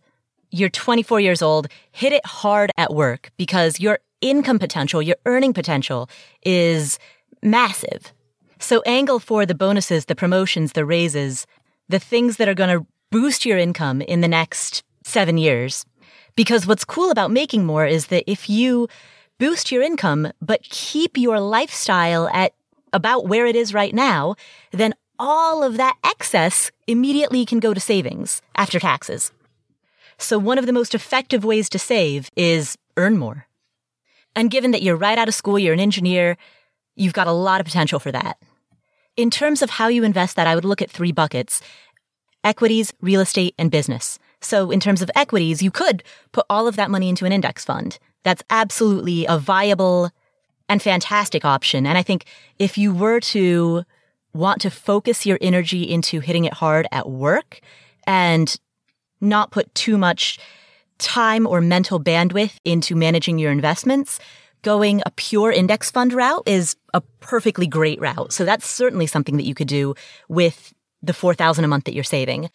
[0.53, 5.53] you're 24 years old, hit it hard at work because your income potential, your earning
[5.53, 6.09] potential
[6.45, 7.01] is
[7.43, 8.13] massive.
[8.61, 11.49] So angle for the bonuses, the promotions, the raises,
[11.89, 15.85] the things that are going to boost your income in the next seven years.
[16.37, 18.89] Because what's cool about making more is that if you
[19.45, 22.55] boost your income, but keep your lifestyle at
[22.95, 24.37] about where it is right now,
[24.73, 29.33] then all of that excess immediately can go to savings after taxes.
[30.17, 33.47] So one of the most effective ways to save is earn more.
[34.35, 36.39] And given that you're right out of school, you're an engineer,
[36.97, 38.39] you've got a lot of potential for that.
[39.15, 41.61] In terms of how you invest that, I would look at three buckets
[42.45, 44.19] equities, real estate, and business.
[44.41, 46.03] So in terms of equities, you could
[46.33, 47.99] put all of that money into an index fund.
[48.25, 50.11] That's absolutely a viable
[50.69, 51.87] and fantastic option.
[51.87, 52.25] And I think
[52.59, 53.85] if you were to
[54.33, 57.61] want to focus your energy into hitting it hard at work
[58.07, 58.59] and
[59.21, 60.39] not put too much
[60.99, 64.19] time or mental bandwidth into managing your investments,
[64.63, 68.33] going a pure index fund route is a perfectly great route.
[68.33, 69.95] So that's certainly something that you could do
[70.29, 72.51] with the 4000 a month that you're saving.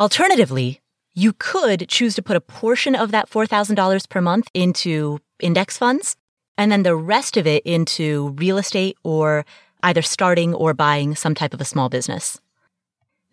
[0.00, 0.80] Alternatively,
[1.18, 6.16] you could choose to put a portion of that $4,000 per month into index funds
[6.56, 9.44] and then the rest of it into real estate or
[9.82, 12.40] either starting or buying some type of a small business.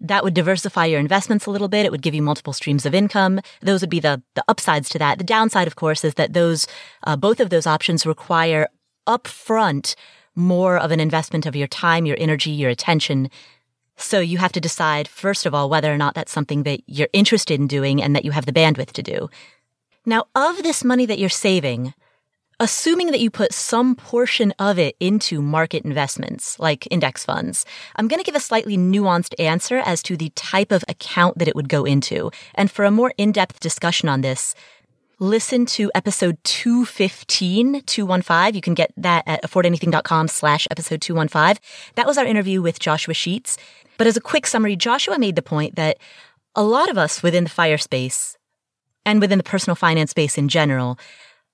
[0.02, 1.86] That would diversify your investments a little bit.
[1.86, 3.40] It would give you multiple streams of income.
[3.62, 5.20] Those would be the, the upsides to that.
[5.20, 6.66] The downside, of course, is that those,
[7.04, 8.68] uh, both of those options require
[9.08, 9.96] upfront
[10.36, 13.30] more of an investment of your time, your energy, your attention.
[13.98, 17.10] So you have to decide, first of all, whether or not that's something that you're
[17.14, 19.30] interested in doing and that you have the bandwidth to do.
[20.06, 21.94] Now, of this money that you're saving,
[22.60, 28.08] assuming that you put some portion of it into market investments like index funds, I'm
[28.08, 31.56] going to give a slightly nuanced answer as to the type of account that it
[31.56, 32.32] would go into.
[32.54, 34.56] And for a more in-depth discussion on this,
[35.20, 38.54] listen to episode 215, 215.
[38.54, 41.62] You can get that at affordanything.com slash episode 215.
[41.96, 43.58] That was our interview with Joshua Sheets.
[43.98, 45.98] But as a quick summary, Joshua made the point that
[46.56, 48.38] a lot of us within the fire space
[49.06, 50.98] and within the personal finance space in general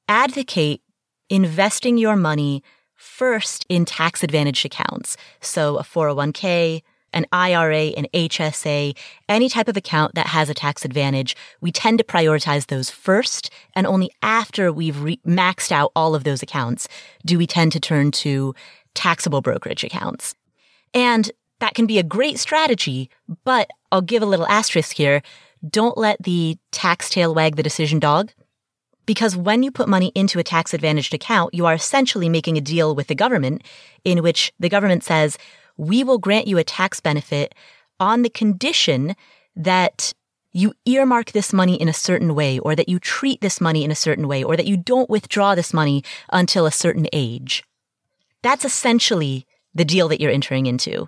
[0.07, 0.81] advocate
[1.29, 2.63] investing your money
[2.95, 5.17] first in tax advantaged accounts.
[5.39, 6.81] So a 401k,
[7.13, 8.95] an IRA, an HSA,
[9.27, 13.49] any type of account that has a tax advantage, we tend to prioritize those first.
[13.75, 16.87] And only after we've re- maxed out all of those accounts
[17.25, 18.53] do we tend to turn to
[18.93, 20.35] taxable brokerage accounts.
[20.93, 23.09] And that can be a great strategy,
[23.45, 25.21] but I'll give a little asterisk here.
[25.67, 28.31] Don't let the tax tail wag the decision dog.
[29.05, 32.61] Because when you put money into a tax advantaged account, you are essentially making a
[32.61, 33.63] deal with the government
[34.03, 35.37] in which the government says,
[35.77, 37.53] we will grant you a tax benefit
[37.99, 39.15] on the condition
[39.55, 40.13] that
[40.53, 43.91] you earmark this money in a certain way or that you treat this money in
[43.91, 47.63] a certain way or that you don't withdraw this money until a certain age.
[48.41, 49.45] That's essentially
[49.75, 51.07] the deal that you're entering into.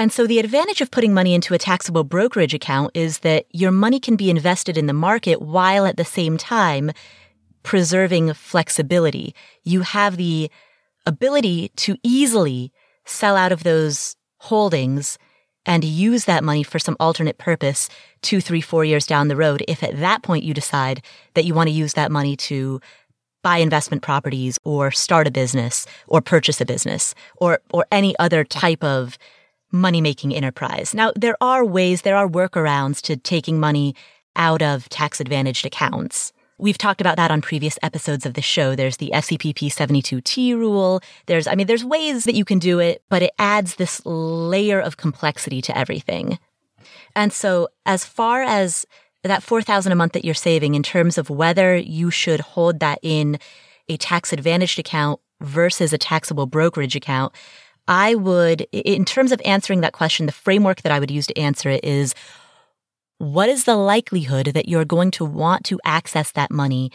[0.00, 3.70] And so the advantage of putting money into a taxable brokerage account is that your
[3.70, 6.90] money can be invested in the market while at the same time
[7.64, 9.34] preserving flexibility.
[9.62, 10.50] You have the
[11.04, 12.72] ability to easily
[13.04, 15.18] sell out of those holdings
[15.66, 17.90] and use that money for some alternate purpose
[18.22, 19.62] two, three, four years down the road.
[19.68, 21.02] If at that point you decide
[21.34, 22.80] that you want to use that money to
[23.42, 28.44] buy investment properties or start a business or purchase a business or, or any other
[28.44, 29.18] type of
[29.72, 30.94] money making enterprise.
[30.94, 33.94] Now, there are ways, there are workarounds to taking money
[34.36, 36.32] out of tax advantaged accounts.
[36.58, 38.74] We've talked about that on previous episodes of the show.
[38.74, 41.00] There's the SEPP 72T rule.
[41.26, 44.78] There's, I mean, there's ways that you can do it, but it adds this layer
[44.78, 46.38] of complexity to everything.
[47.16, 48.84] And so as far as
[49.24, 52.98] that 4000 a month that you're saving in terms of whether you should hold that
[53.02, 53.38] in
[53.88, 57.32] a tax advantaged account versus a taxable brokerage account,
[57.88, 61.38] I would, in terms of answering that question, the framework that I would use to
[61.38, 62.14] answer it is
[63.18, 66.90] what is the likelihood that you're going to want to access that money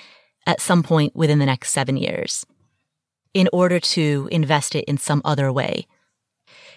[0.47, 2.45] at some point within the next seven years
[3.33, 5.85] in order to invest it in some other way?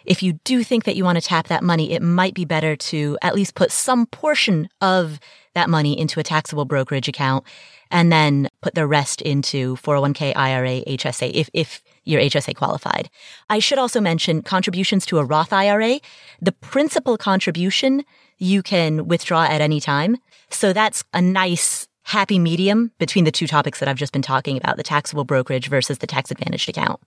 [0.04, 2.76] If you do think that you want to tap that money, it might be better
[2.76, 5.20] to at least put some portion of
[5.54, 7.44] that money into a taxable brokerage account
[7.90, 13.10] and then put the rest into 401k, IRA, HSA if, if you're HSA qualified.
[13.50, 16.00] I should also mention contributions to a Roth IRA.
[16.40, 18.04] The principal contribution
[18.38, 20.16] you can withdraw at any time.
[20.50, 24.56] So that's a nice happy medium between the two topics that I've just been talking
[24.56, 27.00] about, the taxable brokerage versus the tax advantaged account.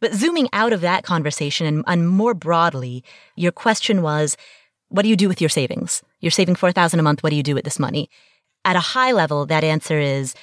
[0.00, 3.02] But zooming out of that conversation and, and more broadly,
[3.36, 4.36] your question was,
[4.88, 6.02] what do you do with your savings?
[6.20, 7.22] You're saving 4000 a month.
[7.22, 8.10] What do you do with this money?
[8.66, 10.34] At a high level, that answer is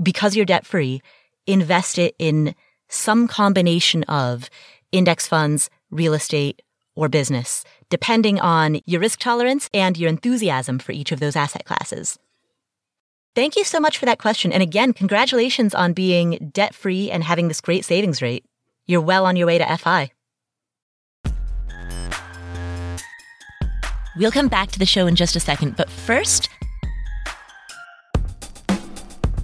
[0.00, 1.02] because you're debt free,
[1.46, 2.54] invest it in
[2.90, 4.50] some combination of
[4.92, 6.60] index funds, real estate,
[6.94, 11.64] or business, depending on your risk tolerance and your enthusiasm for each of those asset
[11.64, 12.18] classes.
[13.34, 14.52] Thank you so much for that question.
[14.52, 18.44] And again, congratulations on being debt free and having this great savings rate.
[18.86, 20.10] You're well on your way to FI.
[24.16, 26.48] We'll come back to the show in just a second, but first,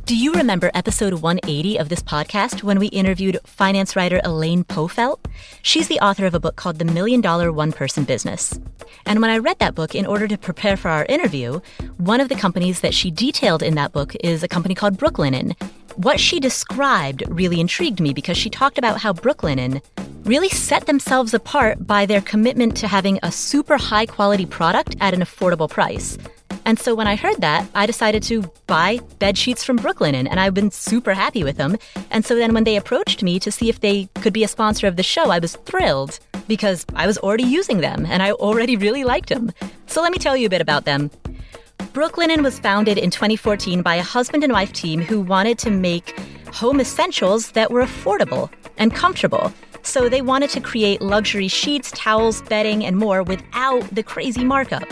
[0.06, 5.18] do you remember episode 180 of this podcast when we interviewed finance writer Elaine Pofeldt?
[5.62, 8.56] She's the author of a book called The Million Dollar One Person Business.
[9.04, 11.60] And when I read that book in order to prepare for our interview,
[11.96, 15.60] one of the companies that she detailed in that book is a company called Brooklinen.
[15.96, 19.82] What she described really intrigued me because she talked about how Brooklinen
[20.24, 25.14] really set themselves apart by their commitment to having a super high quality product at
[25.14, 26.16] an affordable price.
[26.66, 30.40] And so when I heard that, I decided to buy bed sheets from Brooklinen, and
[30.40, 31.76] I've been super happy with them.
[32.10, 34.88] And so then when they approached me to see if they could be a sponsor
[34.88, 38.76] of the show, I was thrilled because I was already using them and I already
[38.76, 39.52] really liked them.
[39.86, 41.08] So let me tell you a bit about them.
[41.92, 46.18] Brooklinen was founded in 2014 by a husband and wife team who wanted to make
[46.52, 49.52] home essentials that were affordable and comfortable.
[49.82, 54.82] So they wanted to create luxury sheets, towels, bedding, and more without the crazy markup.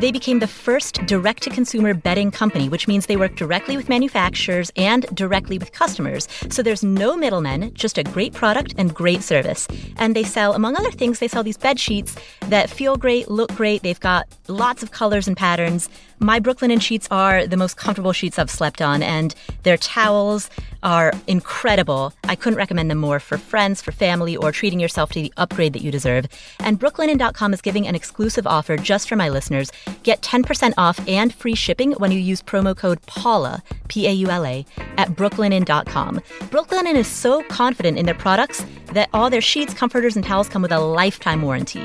[0.00, 3.88] They became the first direct to consumer bedding company, which means they work directly with
[3.88, 6.28] manufacturers and directly with customers.
[6.50, 9.66] So there's no middlemen, just a great product and great service.
[9.96, 13.52] And they sell, among other things, they sell these bed sheets that feel great, look
[13.56, 13.82] great.
[13.82, 15.88] They've got lots of colors and patterns.
[16.20, 19.34] My Brooklinen sheets are the most comfortable sheets I've slept on, and
[19.64, 20.48] their towels
[20.82, 22.12] are incredible.
[22.24, 25.72] I couldn't recommend them more for friends, for family, or treating yourself to the upgrade
[25.74, 26.26] that you deserve.
[26.60, 29.70] And Brooklinen.com is giving an exclusive offer just for my listeners.
[30.02, 34.28] Get 10% off and free shipping when you use promo code PAULA, P A U
[34.28, 34.64] L A,
[34.96, 36.20] at Brooklinen.com.
[36.50, 40.62] Brooklinen is so confident in their products that all their sheets, comforters, and towels come
[40.62, 41.84] with a lifetime warranty.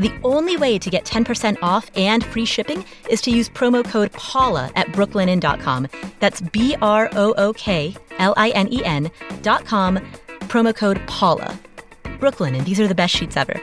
[0.00, 4.10] The only way to get 10% off and free shipping is to use promo code
[4.12, 5.88] PAULA at brooklinen.com.
[6.20, 9.98] That's B R O O K L I N E N.com,
[10.48, 11.54] promo code PAULA.
[12.18, 13.60] Brooklinen, these are the best sheets ever.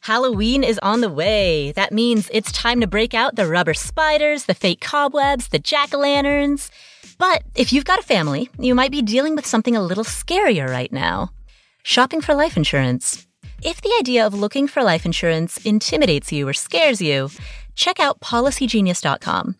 [0.00, 1.72] Halloween is on the way.
[1.72, 5.92] That means it's time to break out the rubber spiders, the fake cobwebs, the jack
[5.92, 6.70] o' lanterns.
[7.18, 10.68] But if you've got a family, you might be dealing with something a little scarier
[10.68, 11.30] right now
[11.86, 13.28] shopping for life insurance.
[13.62, 17.30] If the idea of looking for life insurance intimidates you or scares you,
[17.76, 19.54] check out policygenius.com.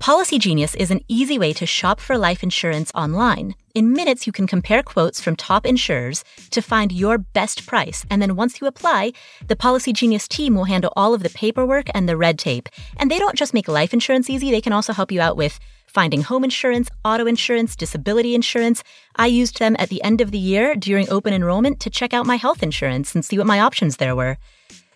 [0.00, 3.54] Policygenius is an easy way to shop for life insurance online.
[3.74, 8.04] In minutes, you can compare quotes from top insurers to find your best price.
[8.10, 9.12] And then once you apply,
[9.46, 12.68] the Policy Genius team will handle all of the paperwork and the red tape.
[12.96, 15.60] And they don't just make life insurance easy, they can also help you out with
[15.90, 18.82] finding home insurance, auto insurance, disability insurance.
[19.16, 22.26] I used them at the end of the year during open enrollment to check out
[22.26, 24.38] my health insurance and see what my options there were.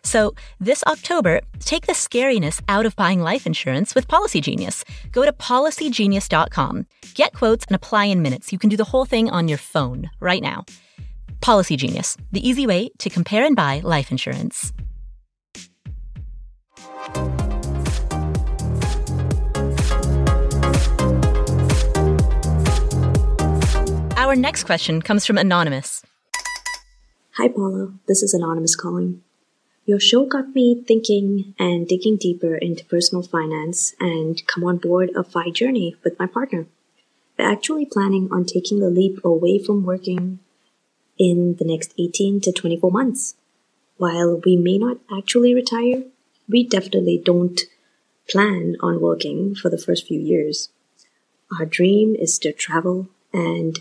[0.04, 4.84] So this October, take the scariness out of buying life insurance with Policy Genius.
[5.12, 8.52] Go to policygenius.com, get quotes, and apply in minutes.
[8.52, 10.64] You can do the whole thing on your phone right now.
[11.40, 14.72] Policy Genius, the easy way to compare and buy life insurance.
[24.24, 26.02] Our next question comes from Anonymous.
[27.32, 27.92] Hi, Paula.
[28.08, 29.20] This is Anonymous calling.
[29.84, 35.10] Your show got me thinking and digging deeper into personal finance and come on board
[35.14, 36.64] a FI journey with my partner.
[37.38, 40.38] We're actually planning on taking the leap away from working
[41.18, 43.34] in the next 18 to 24 months.
[43.98, 46.02] While we may not actually retire,
[46.48, 47.60] we definitely don't
[48.26, 50.70] plan on working for the first few years.
[51.60, 53.80] Our dream is to travel, and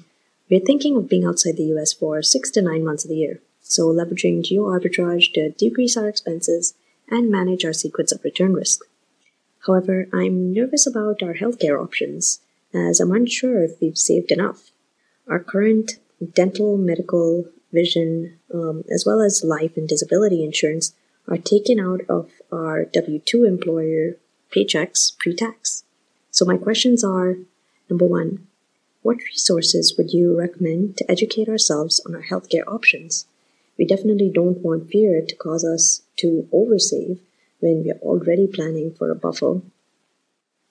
[0.49, 3.41] we're thinking of being outside the US for six to nine months of the year.
[3.61, 6.73] So, leveraging geo arbitrage to decrease our expenses
[7.09, 8.81] and manage our sequence of return risk.
[9.65, 12.41] However, I'm nervous about our healthcare options,
[12.73, 14.71] as I'm unsure if we've saved enough.
[15.27, 15.93] Our current
[16.33, 20.93] dental, medical, vision, um, as well as life and disability insurance
[21.27, 24.17] are taken out of our W 2 employer
[24.53, 25.83] paychecks pre tax.
[26.31, 27.37] So, my questions are
[27.89, 28.47] number one,
[29.03, 33.27] what resources would you recommend to educate ourselves on our healthcare options?
[33.77, 37.19] We definitely don't want fear to cause us to oversave
[37.59, 39.61] when we are already planning for a buffer.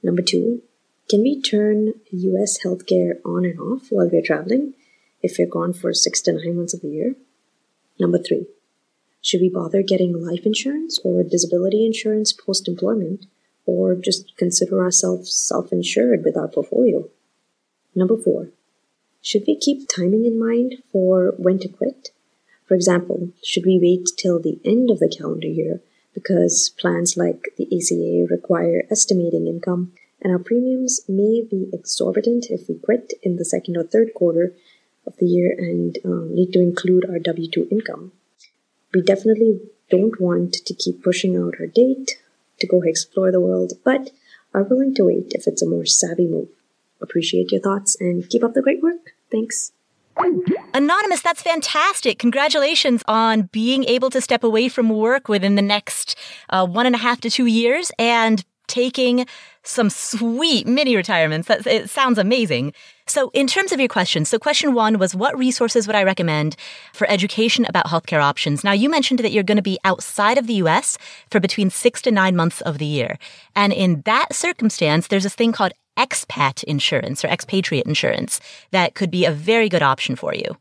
[0.03, 0.62] Number two,
[1.11, 4.72] can we turn US healthcare on and off while we're traveling
[5.22, 7.14] if we're gone for six to nine months of the year?
[8.01, 8.47] Number three,
[9.20, 13.26] should we bother getting life insurance or disability insurance post employment
[13.66, 17.09] or just consider ourselves self insured with our portfolio?
[17.95, 18.49] Number four,
[19.20, 22.11] should we keep timing in mind for when to quit?
[22.66, 25.80] For example, should we wait till the end of the calendar year
[26.14, 32.68] because plans like the ACA require estimating income and our premiums may be exorbitant if
[32.68, 34.55] we quit in the second or third quarter
[35.07, 38.12] of the year and um, need to include our W 2 income.
[38.95, 42.18] We definitely don't want to keep pushing out our date
[42.61, 44.11] to go explore the world, but
[44.55, 46.49] are willing to wait if it's a more savvy move.
[47.03, 49.14] Appreciate your thoughts and keep up the great work.
[49.30, 49.72] Thanks.
[50.74, 52.18] Anonymous, that's fantastic.
[52.18, 56.16] Congratulations on being able to step away from work within the next
[56.50, 59.26] uh, one and a half to two years and taking
[59.64, 61.48] some sweet mini retirements.
[61.48, 62.72] That, it sounds amazing.
[63.07, 66.57] So, in terms of your questions, so question one was what resources would I recommend
[66.92, 68.64] for education about healthcare options?
[68.64, 70.98] Now, you mentioned that you're going to be outside of the US
[71.30, 73.18] for between six to nine months of the year.
[73.55, 78.40] And in that circumstance, there's this thing called expat insurance or expatriate insurance
[78.70, 80.57] that could be a very good option for you.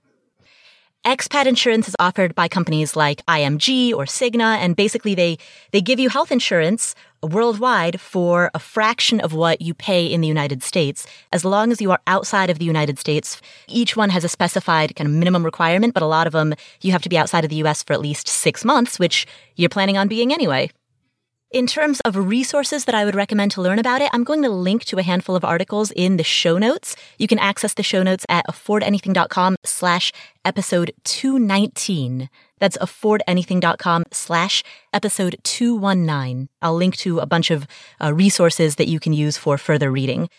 [1.03, 5.39] Expat insurance is offered by companies like IMG or Cigna, and basically they,
[5.71, 10.27] they give you health insurance worldwide for a fraction of what you pay in the
[10.27, 13.41] United States, as long as you are outside of the United States.
[13.67, 16.91] Each one has a specified kind of minimum requirement, but a lot of them you
[16.91, 19.25] have to be outside of the US for at least six months, which
[19.55, 20.69] you're planning on being anyway.
[21.51, 24.49] In terms of resources that I would recommend to learn about it, I'm going to
[24.49, 26.95] link to a handful of articles in the show notes.
[27.17, 30.13] You can access the show notes at affordanything.com slash
[30.45, 32.29] episode 219.
[32.59, 36.47] That's affordanything.com slash episode 219.
[36.61, 37.67] I'll link to a bunch of
[38.01, 40.29] uh, resources that you can use for further reading.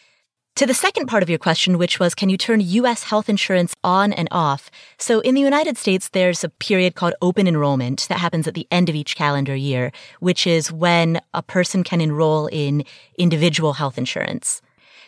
[0.56, 3.04] To the second part of your question, which was, can you turn U.S.
[3.04, 4.70] health insurance on and off?
[4.98, 8.68] So in the United States, there's a period called open enrollment that happens at the
[8.70, 12.84] end of each calendar year, which is when a person can enroll in
[13.16, 14.60] individual health insurance.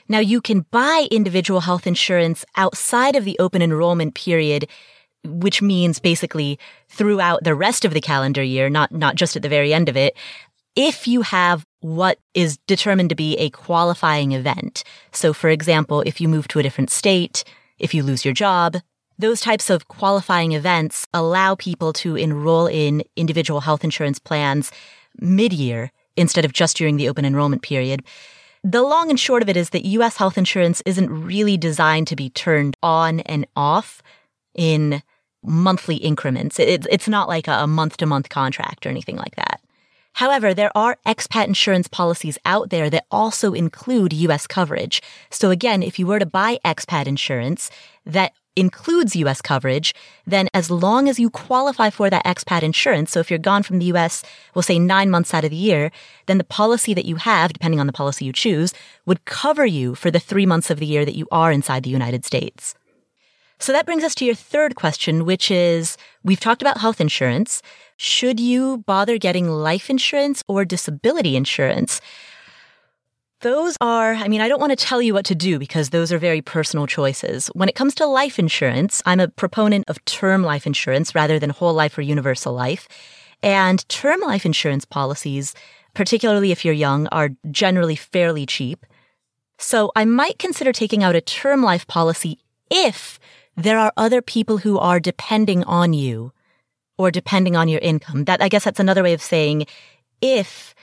[0.08, 4.66] Now you can buy individual health insurance outside of the open enrollment period
[5.26, 6.58] which means basically
[6.90, 9.96] throughout the rest of the calendar year, not, not just at the very end of
[9.96, 10.14] it,
[10.76, 14.84] if you have what is determined to be a qualifying event.
[15.12, 17.44] So, for example, if you move to a different state,
[17.78, 18.78] if you lose your job,
[19.18, 24.72] those types of qualifying events allow people to enroll in individual health insurance plans
[25.20, 28.02] mid year instead of just during the open enrollment period.
[28.62, 32.16] The long and short of it is that US health insurance isn't really designed to
[32.16, 34.00] be turned on and off
[34.54, 35.02] in
[35.42, 36.58] monthly increments.
[36.58, 39.53] it's not like a month to month contract or anything like that.
[40.14, 45.02] However, there are expat insurance policies out there that also include US coverage.
[45.30, 47.70] So again, if you were to buy expat insurance
[48.06, 49.92] that includes US coverage,
[50.24, 53.80] then as long as you qualify for that expat insurance, so if you're gone from
[53.80, 54.22] the US,
[54.54, 55.90] we'll say nine months out of the year,
[56.26, 58.72] then the policy that you have, depending on the policy you choose,
[59.06, 61.90] would cover you for the three months of the year that you are inside the
[61.90, 62.74] United States.
[63.58, 67.62] So that brings us to your third question, which is we've talked about health insurance.
[67.96, 72.00] Should you bother getting life insurance or disability insurance?
[73.40, 76.10] Those are, I mean, I don't want to tell you what to do because those
[76.12, 77.48] are very personal choices.
[77.48, 81.50] When it comes to life insurance, I'm a proponent of term life insurance rather than
[81.50, 82.88] whole life or universal life.
[83.42, 85.54] And term life insurance policies,
[85.92, 88.86] particularly if you're young, are generally fairly cheap.
[89.58, 92.38] So I might consider taking out a term life policy
[92.70, 93.18] if
[93.56, 96.32] there are other people who are depending on you
[96.98, 98.24] or depending on your income.
[98.24, 99.66] That, I guess that's another way of saying
[100.20, 100.74] if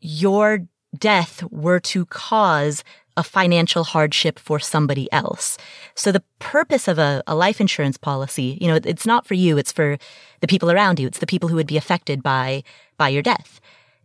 [0.00, 2.84] your death were to cause
[3.16, 5.56] a financial hardship for somebody else.
[5.94, 9.56] So the purpose of a, a, life insurance policy, you know, it's not for you,
[9.56, 9.98] it's for
[10.40, 11.06] the people around you.
[11.06, 12.64] It's the people who would be affected by,
[12.98, 13.60] by your death.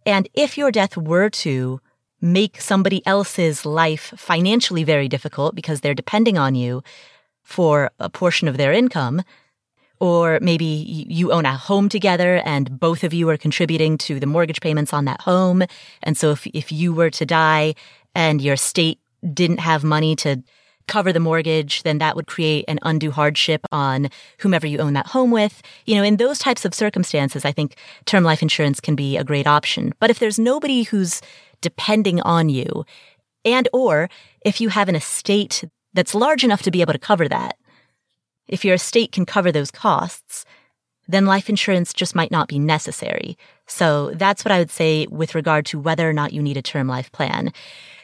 [0.05, 1.81] And if your death were to
[2.21, 6.83] make somebody else's life financially very difficult because they're depending on you
[7.43, 9.21] for a portion of their income,
[9.99, 14.25] or maybe you own a home together and both of you are contributing to the
[14.25, 15.63] mortgage payments on that home.
[16.03, 17.75] And so if, if you were to die
[18.15, 18.99] and your state
[19.33, 20.41] didn't have money to
[20.87, 24.09] cover the mortgage, then that would create an undue hardship on
[24.39, 25.61] whomever you own that home with.
[25.85, 27.75] You know, in those types of circumstances, I think
[28.05, 29.93] term life insurance can be a great option.
[29.99, 31.21] But if there's nobody who's
[31.61, 32.85] depending on you,
[33.45, 34.09] and or
[34.41, 35.63] if you have an estate
[35.93, 37.57] that's large enough to be able to cover that,
[38.47, 40.45] if your estate can cover those costs,
[41.07, 43.37] then life insurance just might not be necessary.
[43.65, 46.61] So that's what I would say with regard to whether or not you need a
[46.61, 47.51] term life plan.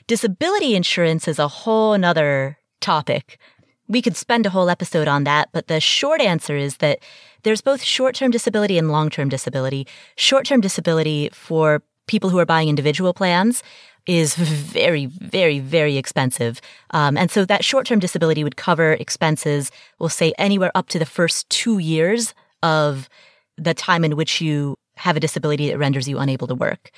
[0.07, 3.39] Disability insurance is a whole another topic.
[3.87, 6.99] We could spend a whole episode on that, but the short answer is that
[7.43, 9.85] there's both short-term disability and long-term disability.
[10.15, 13.61] Short-term disability for people who are buying individual plans
[14.07, 16.61] is very, very, very expensive.
[16.91, 21.05] Um, and so that short-term disability would cover expenses, we'll say anywhere up to the
[21.05, 22.33] first two years
[22.63, 23.09] of
[23.57, 26.91] the time in which you have a disability that renders you unable to work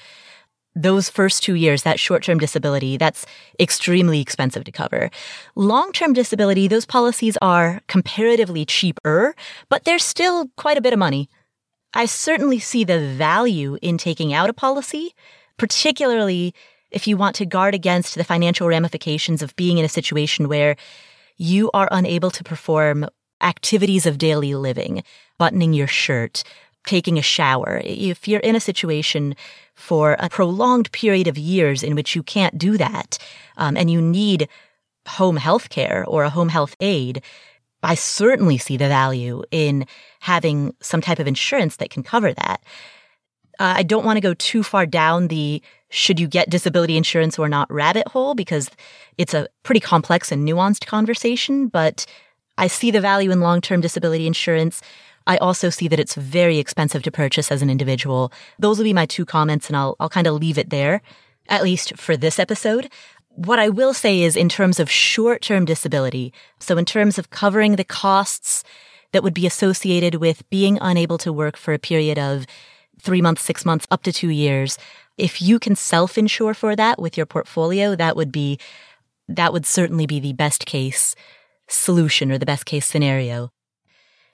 [0.77, 3.25] those first two years, that short term disability, that's
[3.59, 5.09] extremely expensive to cover.
[5.55, 9.35] Long term disability, those policies are comparatively cheaper,
[9.69, 11.29] but they're still quite a bit of money.
[11.93, 15.15] I certainly see the value in taking out a policy,
[15.57, 16.53] particularly
[16.91, 20.75] if you want to guard against the financial ramifications of being in a situation where
[21.37, 23.07] you are unable to perform
[23.41, 25.03] activities of daily living,
[25.37, 26.43] buttoning your shirt,
[26.85, 27.81] taking a shower.
[27.83, 29.35] If you're in a situation
[29.75, 33.19] for a prolonged period of years in which you can't do that,
[33.57, 34.47] um, and you need
[35.07, 37.21] home health care or a home health aide,
[37.83, 39.85] I certainly see the value in
[40.21, 42.61] having some type of insurance that can cover that.
[43.59, 47.39] Uh, I don't want to go too far down the should you get disability insurance
[47.39, 48.69] or not rabbit hole because
[49.17, 52.05] it's a pretty complex and nuanced conversation, but
[52.57, 54.81] I see the value in long term disability insurance.
[55.25, 58.31] I also see that it's very expensive to purchase as an individual.
[58.59, 61.01] Those will be my two comments and I'll, I'll kind of leave it there,
[61.49, 62.89] at least for this episode.
[63.29, 67.29] What I will say is in terms of short term disability, so in terms of
[67.29, 68.63] covering the costs
[69.11, 72.45] that would be associated with being unable to work for a period of
[73.01, 74.77] three months, six months, up to two years,
[75.17, 78.59] if you can self insure for that with your portfolio, that would be,
[79.27, 81.15] that would certainly be the best case
[81.67, 83.51] solution or the best case scenario.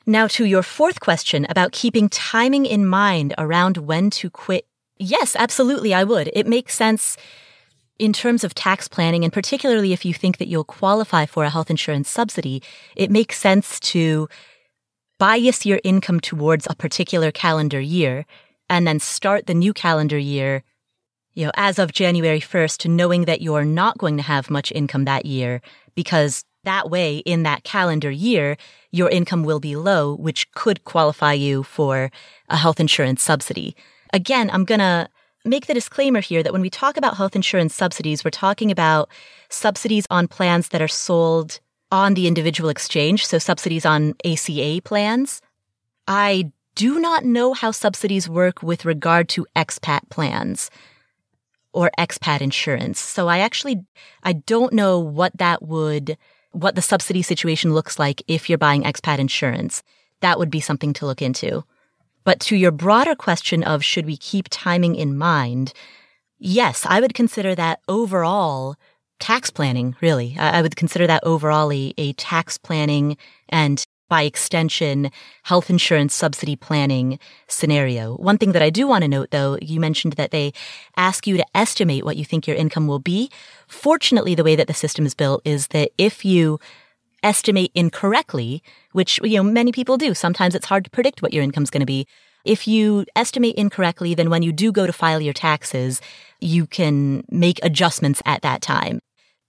[0.06, 4.66] Now, to your fourth question about keeping timing in mind around when to quit.
[4.98, 6.30] Yes, absolutely, I would.
[6.34, 7.18] It makes sense
[8.00, 11.50] in terms of tax planning, and particularly if you think that you'll qualify for a
[11.50, 12.62] health insurance subsidy,
[12.96, 14.28] it makes sense to
[15.20, 18.26] bias your income towards a particular calendar year
[18.70, 20.64] and then start the new calendar year,
[21.34, 25.06] you know, as of January 1st, knowing that you're not going to have much income
[25.06, 25.62] that year
[25.96, 28.56] because that way, in that calendar year,
[28.92, 32.10] your income will be low, which could qualify you for
[32.50, 33.76] a health insurance subsidy.
[34.14, 35.10] Again, I'm going to
[35.46, 39.10] make the disclaimer here that when we talk about health insurance subsidies, we're talking about
[39.50, 41.60] subsidies on plans that are sold
[41.92, 45.42] on the individual exchange, so subsidies on ACA plans.
[46.08, 50.70] I do not know how subsidies work with regard to expat plans
[51.72, 53.00] or expat insurance.
[53.00, 53.86] So I actually,
[54.24, 56.18] I don't know what that would
[56.52, 59.82] what the subsidy situation looks like if you're buying expat insurance.
[60.22, 61.64] That would be something to look into.
[62.24, 65.74] But to your broader question of should we keep timing in mind?
[66.38, 68.76] Yes, I would consider that overall
[69.20, 70.36] tax planning, really.
[70.38, 73.18] I would consider that overall a, a tax planning
[73.50, 73.84] and
[74.14, 75.10] by extension,
[75.42, 78.14] health insurance subsidy planning scenario.
[78.18, 80.54] One thing that I do want to note though, you mentioned that they
[80.96, 83.32] ask you to estimate what you think your income will be.
[83.68, 86.60] Fortunately, the way that the system is built is that if you
[87.24, 88.62] estimate incorrectly,
[88.92, 91.88] which, you know, many people do, sometimes it's hard to predict what your income's going
[91.88, 92.06] to be.
[92.46, 96.02] If you estimate incorrectly, then when you do go to file your taxes,
[96.40, 99.00] you can make adjustments at that time.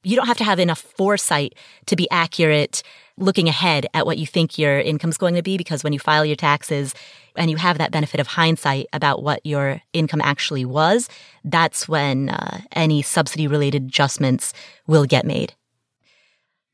[0.04, 1.54] You don't have to have enough foresight
[1.86, 2.82] to be accurate
[3.16, 5.98] looking ahead at what you think your income is going to be because when you
[5.98, 6.94] file your taxes
[7.36, 11.08] and you have that benefit of hindsight about what your income actually was,
[11.44, 14.52] that's when uh, any subsidy related adjustments
[14.86, 15.54] will get made.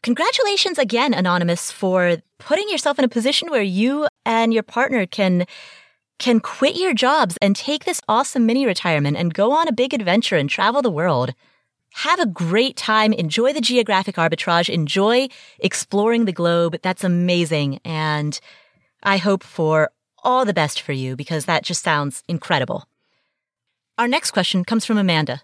[0.03, 5.47] Congratulations again, Anonymous, for putting yourself in a position where you and your partner can
[6.19, 9.95] can quit your jobs and take this awesome mini retirement and go on a big
[9.95, 11.33] adventure and travel the world.
[11.93, 13.13] Have a great time.
[13.13, 14.69] Enjoy the geographic arbitrage.
[14.69, 15.29] Enjoy
[15.59, 16.79] exploring the globe.
[16.83, 17.81] That's amazing.
[17.85, 18.39] And
[19.03, 19.91] I hope for
[20.23, 22.87] all the best for you because that just sounds incredible.
[23.99, 25.43] Our next question comes from Amanda.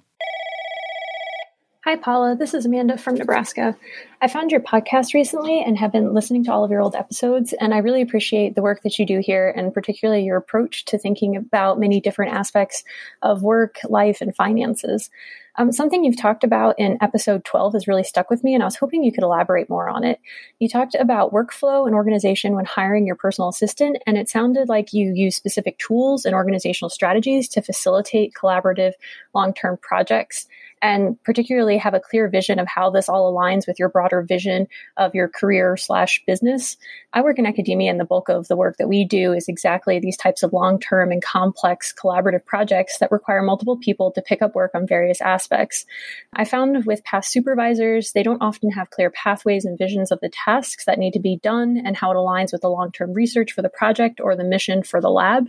[1.86, 2.34] Hi, Paula.
[2.34, 3.76] This is Amanda from Nebraska.
[4.20, 7.52] I found your podcast recently and have been listening to all of your old episodes,
[7.52, 10.98] and I really appreciate the work that you do here, and particularly your approach to
[10.98, 12.82] thinking about many different aspects
[13.22, 15.10] of work, life, and finances.
[15.58, 18.66] Um, something you've talked about in episode 12 has really stuck with me, and I
[18.66, 20.18] was hoping you could elaborate more on it.
[20.58, 24.92] You talked about workflow and organization when hiring your personal assistant, and it sounded like
[24.92, 28.94] you use specific tools and organizational strategies to facilitate collaborative
[29.32, 30.48] long term projects
[30.82, 34.66] and particularly have a clear vision of how this all aligns with your broader vision
[34.96, 36.76] of your career slash business.
[37.12, 39.98] I work in academia and the bulk of the work that we do is exactly
[39.98, 44.54] these types of long-term and complex collaborative projects that require multiple people to pick up
[44.54, 45.86] work on various aspects.
[46.34, 50.28] I found with past supervisors, they don't often have clear pathways and visions of the
[50.28, 53.62] tasks that need to be done and how it aligns with the long-term research for
[53.62, 55.46] the project or the mission for the lab.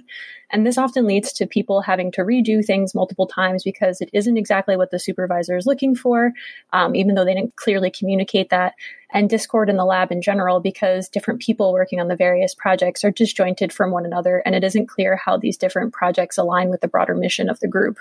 [0.51, 4.37] And this often leads to people having to redo things multiple times because it isn't
[4.37, 6.33] exactly what the supervisor is looking for,
[6.73, 8.73] um, even though they didn't clearly communicate that.
[9.11, 13.03] And discord in the lab in general because different people working on the various projects
[13.03, 16.81] are disjointed from one another, and it isn't clear how these different projects align with
[16.81, 17.99] the broader mission of the group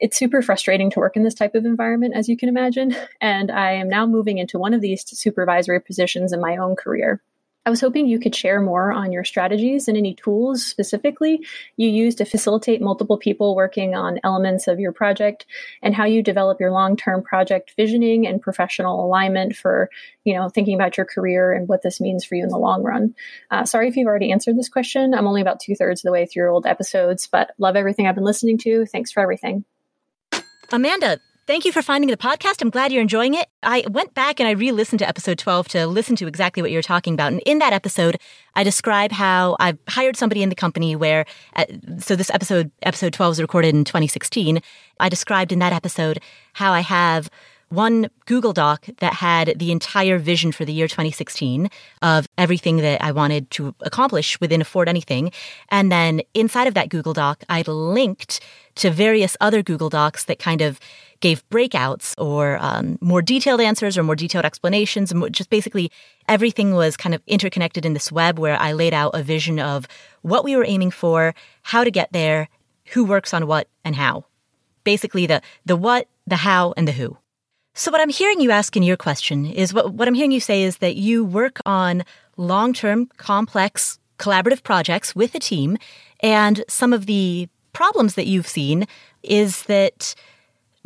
[0.00, 2.94] it's super frustrating to work in this type of environment, as you can imagine.
[3.20, 7.22] And I am now moving into one of these supervisory positions in my own career.
[7.66, 11.44] I was hoping you could share more on your strategies and any tools specifically
[11.76, 15.46] you use to facilitate multiple people working on elements of your project
[15.82, 19.90] and how you develop your long-term project visioning and professional alignment for,
[20.22, 22.84] you know, thinking about your career and what this means for you in the long
[22.84, 23.16] run.
[23.50, 25.12] Uh, sorry if you've already answered this question.
[25.12, 28.14] I'm only about two thirds of the way through old episodes, but love everything I've
[28.14, 28.86] been listening to.
[28.86, 29.64] Thanks for everything.
[30.70, 32.60] Amanda, Thank you for finding the podcast.
[32.60, 33.46] I'm glad you're enjoying it.
[33.62, 36.72] I went back and I re listened to episode 12 to listen to exactly what
[36.72, 37.30] you were talking about.
[37.30, 38.18] And in that episode,
[38.56, 41.24] I describe how I've hired somebody in the company where,
[41.54, 41.64] uh,
[41.98, 44.58] so this episode, episode 12 was recorded in 2016.
[44.98, 46.18] I described in that episode
[46.54, 47.30] how I have
[47.68, 51.68] one Google Doc that had the entire vision for the year 2016
[52.02, 55.30] of everything that I wanted to accomplish within Afford Anything.
[55.68, 58.40] And then inside of that Google Doc, I linked
[58.76, 60.78] to various other Google Docs that kind of
[61.20, 65.10] gave breakouts or um, more detailed answers or more detailed explanations.
[65.10, 65.90] And just basically
[66.28, 69.86] everything was kind of interconnected in this web where I laid out a vision of
[70.22, 72.48] what we were aiming for, how to get there,
[72.86, 74.24] who works on what, and how.
[74.84, 77.16] Basically, the, the what, the how, and the who.
[77.74, 80.40] So, what I'm hearing you ask in your question is what, what I'm hearing you
[80.40, 82.04] say is that you work on
[82.36, 85.76] long term, complex, collaborative projects with a team.
[86.20, 88.86] And some of the problems that you've seen
[89.22, 90.14] is that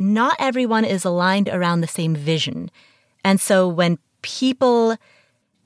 [0.01, 2.71] not everyone is aligned around the same vision.
[3.25, 4.97] And so when people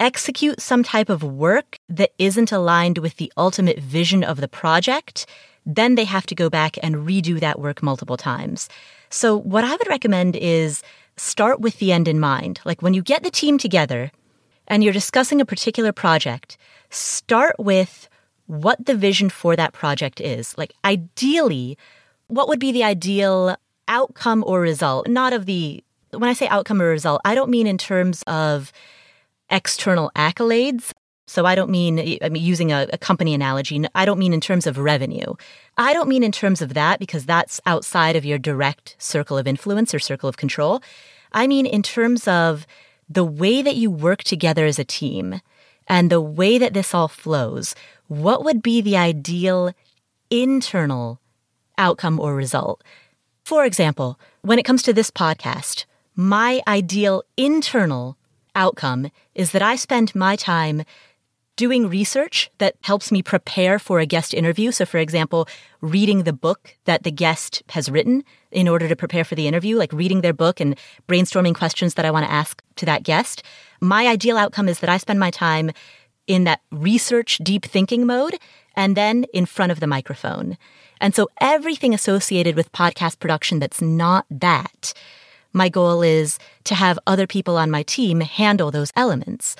[0.01, 5.27] execute some type of work that isn't aligned with the ultimate vision of the project,
[5.65, 8.69] then they have to go back and redo that work multiple times.
[9.09, 10.83] So what I would recommend is
[11.17, 12.61] start with the end in mind.
[12.65, 14.11] Like when you get the team together
[14.67, 16.59] and you're discussing a particular project,
[16.91, 18.09] start with
[18.47, 20.57] what the vision for that project is.
[20.59, 21.79] Like ideally,
[22.27, 23.57] what would be the ideal
[23.89, 27.67] outcome or result, not of the, when I say outcome or result, I don't mean
[27.67, 28.73] in terms of
[29.51, 30.93] external accolades.
[31.27, 34.43] So I don't mean, I mean, using a, a, company analogy, I don't mean in
[34.43, 35.35] terms of revenue.
[35.79, 39.47] I don't mean in terms of that because that's outside of your direct circle of
[39.47, 40.83] influence or circle of control.
[41.33, 42.67] I mean in terms of
[43.09, 45.41] the way that you work together as a team
[45.87, 47.75] and the way that this all flows.
[48.07, 49.73] What would be the ideal
[50.31, 51.21] internal
[51.79, 52.83] outcome or result?
[53.45, 55.85] For example, when it comes to this podcast,
[56.17, 58.17] my ideal internal
[58.55, 60.83] outcome is that I spend my time
[61.57, 64.73] doing research that helps me prepare for a guest interview.
[64.73, 65.47] So, for example,
[65.83, 69.77] reading the book that the guest has written in order to prepare for the interview,
[69.77, 70.75] like reading their book and
[71.07, 73.43] brainstorming questions that I want to ask to that guest.
[73.79, 75.71] My ideal outcome is that I spend my time
[76.27, 78.39] in that research, deep thinking mode
[78.75, 80.57] and then in front of the microphone.
[81.05, 84.95] And so everything associated with podcast production that's not that,
[85.53, 89.55] my goal is to have other people on my team handle those elements.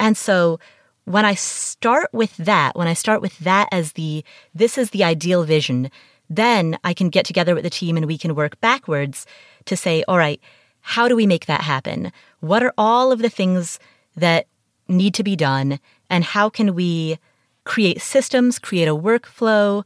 [0.00, 0.58] And so
[1.04, 5.04] when I start with that, when I start with that as the, this is the
[5.04, 5.88] ideal vision,
[6.28, 9.24] then I can get together with the team and we can work backwards
[9.66, 10.40] to say, all right,
[10.80, 12.10] how do we make that happen?
[12.40, 13.78] What are all of the things
[14.16, 14.48] that
[14.88, 15.78] need to be done?
[16.10, 17.20] And how can we
[17.62, 19.84] create systems, create a workflow,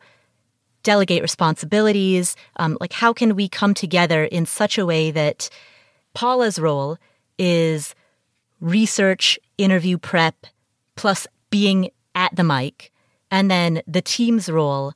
[0.83, 2.37] delegate responsibilities?
[2.57, 5.49] Um, like, how can we come together in such a way that
[6.14, 6.99] Paula's role
[7.39, 7.95] is
[8.61, 10.47] research, interview prep,
[10.97, 12.93] plus being at the mic.
[13.30, 14.95] And then the team's role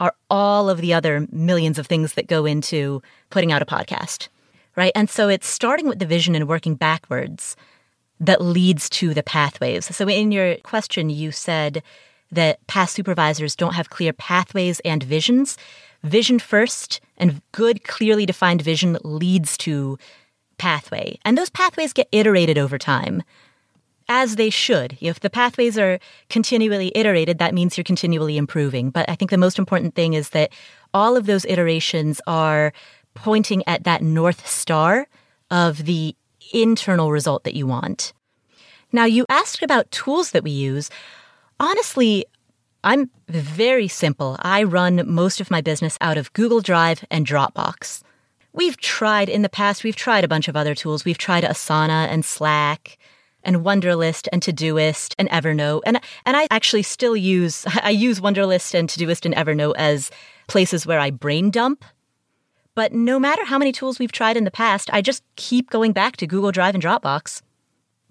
[0.00, 4.28] are all of the other millions of things that go into putting out a podcast,
[4.76, 4.92] right?
[4.94, 7.56] And so it's starting with the vision and working backwards
[8.20, 9.94] that leads to the pathways.
[9.94, 11.82] So in your question, you said
[12.30, 15.56] that past supervisors don't have clear pathways and visions.
[16.02, 19.98] Vision first and good, clearly defined vision leads to
[20.58, 21.18] pathway.
[21.24, 23.22] And those pathways get iterated over time,
[24.08, 24.96] as they should.
[25.00, 25.98] If the pathways are
[26.28, 28.90] continually iterated, that means you're continually improving.
[28.90, 30.52] But I think the most important thing is that
[30.94, 32.72] all of those iterations are
[33.14, 35.08] pointing at that North Star
[35.50, 36.14] of the
[36.52, 38.12] internal result that you want.
[38.92, 40.90] Now, you asked about tools that we use.
[41.60, 42.24] Honestly,
[42.84, 44.36] I'm very simple.
[44.40, 48.02] I run most of my business out of Google Drive and Dropbox.
[48.52, 51.04] We've tried in the past, we've tried a bunch of other tools.
[51.04, 52.98] We've tried Asana and Slack
[53.42, 55.82] and Wunderlist and Todoist and Evernote.
[55.84, 60.10] And, and I actually still use, I use Wunderlist and Todoist and Evernote as
[60.46, 61.84] places where I brain dump.
[62.74, 65.92] But no matter how many tools we've tried in the past, I just keep going
[65.92, 67.42] back to Google Drive and Dropbox.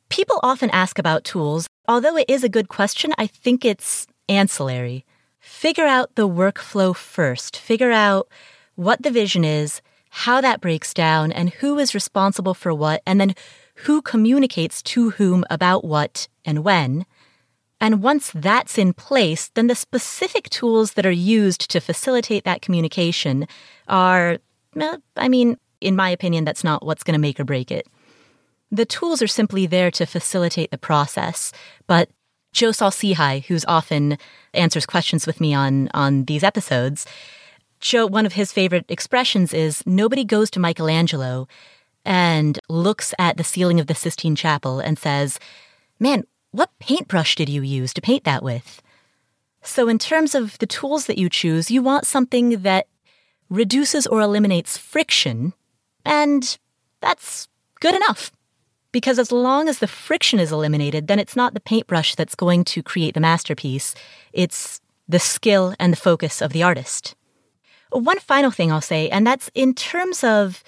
[0.09, 1.67] People often ask about tools.
[1.87, 5.05] Although it is a good question, I think it's ancillary.
[5.39, 7.57] Figure out the workflow first.
[7.57, 8.27] Figure out
[8.75, 13.19] what the vision is, how that breaks down, and who is responsible for what, and
[13.19, 13.35] then
[13.85, 17.05] who communicates to whom about what and when.
[17.79, 22.61] And once that's in place, then the specific tools that are used to facilitate that
[22.61, 23.47] communication
[23.87, 24.39] are,
[24.79, 27.87] eh, I mean, in my opinion, that's not what's going to make or break it.
[28.71, 31.53] The tools are simply there to facilitate the process,
[31.87, 32.09] but
[32.51, 34.17] Joe Saul-Sehy, who's often
[34.53, 37.05] answers questions with me on, on these episodes,
[37.79, 41.47] Joe, one of his favorite expressions is nobody goes to Michelangelo
[42.03, 45.39] and looks at the ceiling of the Sistine Chapel and says,
[45.99, 48.81] man, what paintbrush did you use to paint that with?
[49.61, 52.87] So, in terms of the tools that you choose, you want something that
[53.49, 55.53] reduces or eliminates friction,
[56.05, 56.57] and
[57.01, 57.47] that's
[57.79, 58.31] good enough.
[58.97, 62.63] Because as long as the friction is eliminated, then it's not the paintbrush that's going
[62.63, 63.93] to create the masterpiece.
[64.33, 67.13] It's the skill and the focus of the artist.
[67.91, 70.63] One final thing I'll say, and that's in terms of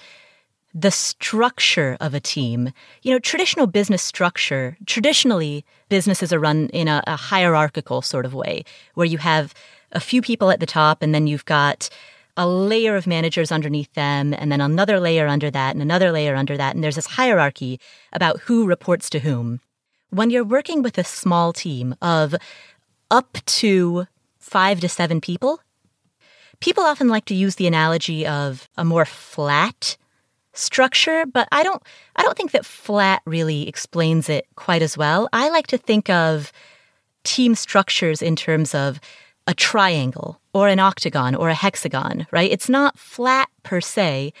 [0.72, 2.70] the structure of a team.
[3.02, 8.32] You know, traditional business structure, traditionally, businesses are run in a, a, hierarchical sort of
[8.32, 8.62] way,
[8.94, 9.52] where you have
[9.90, 11.90] a few people at the top, and then you've got
[12.36, 16.34] a layer of managers underneath them, and then another layer under that, and another layer
[16.34, 16.74] under that.
[16.74, 17.80] And there's this hierarchy
[18.12, 19.60] about who reports to whom.
[20.10, 22.34] When you're working with a small team of
[23.10, 24.06] up to
[24.38, 25.60] five to seven people,
[26.60, 29.96] people often like to use the analogy of a more flat
[30.52, 31.82] structure, but I don't
[32.16, 35.28] I don't think that flat really explains it quite as well.
[35.32, 36.52] I like to think of
[37.24, 39.00] team structures in terms of
[39.50, 42.52] a triangle or an octagon or a hexagon, right?
[42.52, 44.32] It's not flat per se,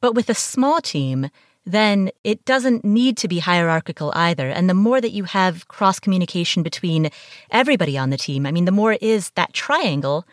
[0.00, 1.28] but with a small team,
[1.66, 4.48] then it doesn't need to be hierarchical either.
[4.48, 7.10] And the more that you have cross communication between
[7.50, 10.26] everybody on the team, I mean, the more is that triangle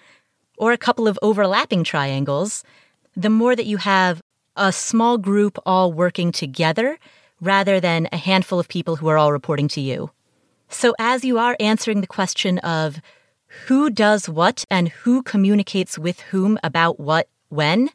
[0.57, 2.63] or a couple of overlapping triangles,
[3.17, 4.21] the more that you have
[4.55, 6.97] a small group all working together
[7.41, 10.09] rather than a handful of people who are all reporting to you.
[10.69, 13.01] So as you are answering the question of
[13.67, 17.89] who does what and who communicates with whom about what when,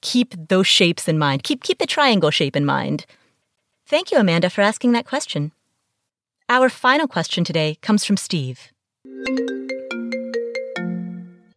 [0.00, 1.42] keep those shapes in mind.
[1.42, 3.06] Keep, keep the triangle shape in mind.
[3.86, 5.52] Thank you, Amanda, for asking that question.
[6.48, 8.70] Our final question today comes from Steve.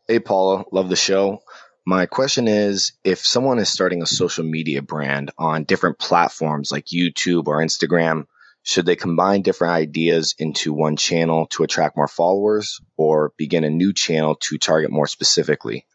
[0.08, 1.42] Hey, Paula, love the show.
[1.86, 6.86] My question is if someone is starting a social media brand on different platforms like
[6.86, 8.26] YouTube or Instagram,
[8.68, 13.70] should they combine different ideas into one channel to attract more followers or begin a
[13.70, 15.86] new channel to target more specifically?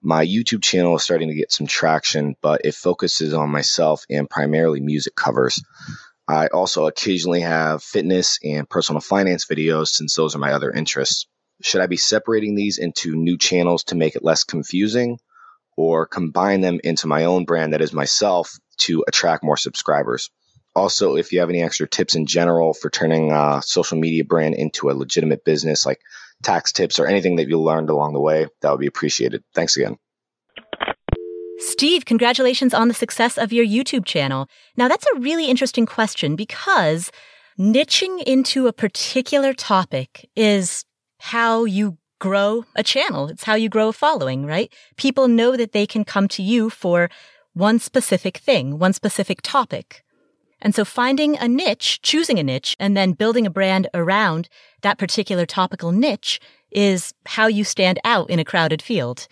[0.00, 4.28] My YouTube channel is starting to get some traction, but it focuses on myself and
[4.28, 5.62] primarily music covers.
[6.26, 11.26] I also occasionally have fitness and personal finance videos since those are my other interests.
[11.60, 15.18] Should I be separating these into new channels to make it less confusing
[15.76, 20.30] or combine them into my own brand that is myself to attract more subscribers?
[20.74, 24.54] Also, if you have any extra tips in general for turning a social media brand
[24.54, 26.00] into a legitimate business, like
[26.42, 29.44] tax tips or anything that you learned along the way, that would be appreciated.
[29.54, 29.96] Thanks again.
[31.58, 34.48] Steve, congratulations on the success of your YouTube channel.
[34.76, 37.10] Now, that's a really interesting question because
[37.58, 40.84] niching into a particular topic is
[41.20, 43.28] how you grow a channel.
[43.28, 44.72] It's how you grow a following, right?
[44.96, 47.08] People know that they can come to you for
[47.52, 50.02] one specific thing, one specific topic.
[50.64, 54.48] And so finding a niche, choosing a niche, and then building a brand around
[54.80, 56.40] that particular topical niche
[56.72, 59.28] is how you stand out in a crowded field.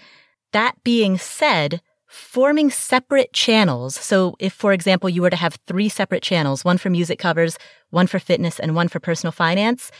[0.52, 3.94] That being said, forming separate channels.
[3.94, 7.56] So if, for example, you were to have three separate channels, one for music covers,
[7.88, 9.90] one for fitness, and one for personal finance,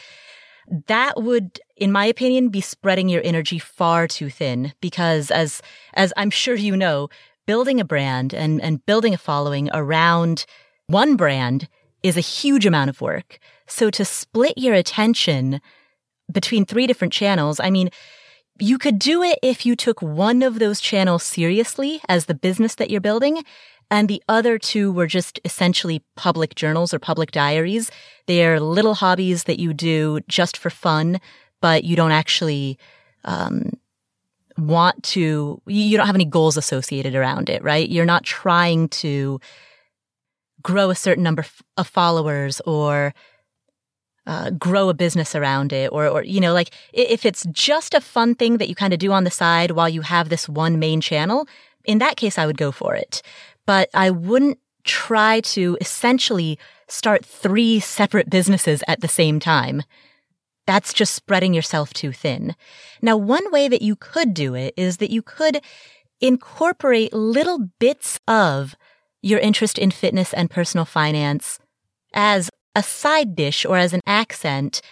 [0.86, 5.62] that would, in my opinion, be spreading your energy far too thin because as,
[5.94, 7.08] as I'm sure you know,
[7.46, 10.44] building a brand and, and building a following around
[10.86, 11.68] one brand
[12.02, 13.38] is a huge amount of work.
[13.66, 15.60] So to split your attention
[16.30, 17.90] between three different channels, I mean,
[18.58, 22.74] you could do it if you took one of those channels seriously as the business
[22.76, 23.42] that you're building,
[23.90, 27.90] and the other two were just essentially public journals or public diaries.
[28.26, 31.20] They're little hobbies that you do just for fun,
[31.60, 32.78] but you don't actually
[33.24, 33.70] um,
[34.56, 37.88] want to, you don't have any goals associated around it, right?
[37.88, 39.40] You're not trying to
[40.62, 41.44] grow a certain number
[41.76, 43.14] of followers or
[44.26, 48.00] uh, grow a business around it or, or, you know, like if it's just a
[48.00, 50.78] fun thing that you kind of do on the side while you have this one
[50.78, 51.46] main channel,
[51.84, 53.22] in that case, I would go for it.
[53.66, 56.58] But I wouldn't try to essentially
[56.88, 59.82] start three separate businesses at the same time.
[60.66, 62.54] That's just spreading yourself too thin.
[63.00, 65.60] Now, one way that you could do it is that you could
[66.20, 68.76] incorporate little bits of
[69.22, 71.58] your interest in fitness and personal finance
[72.12, 74.82] as a side dish or as an accent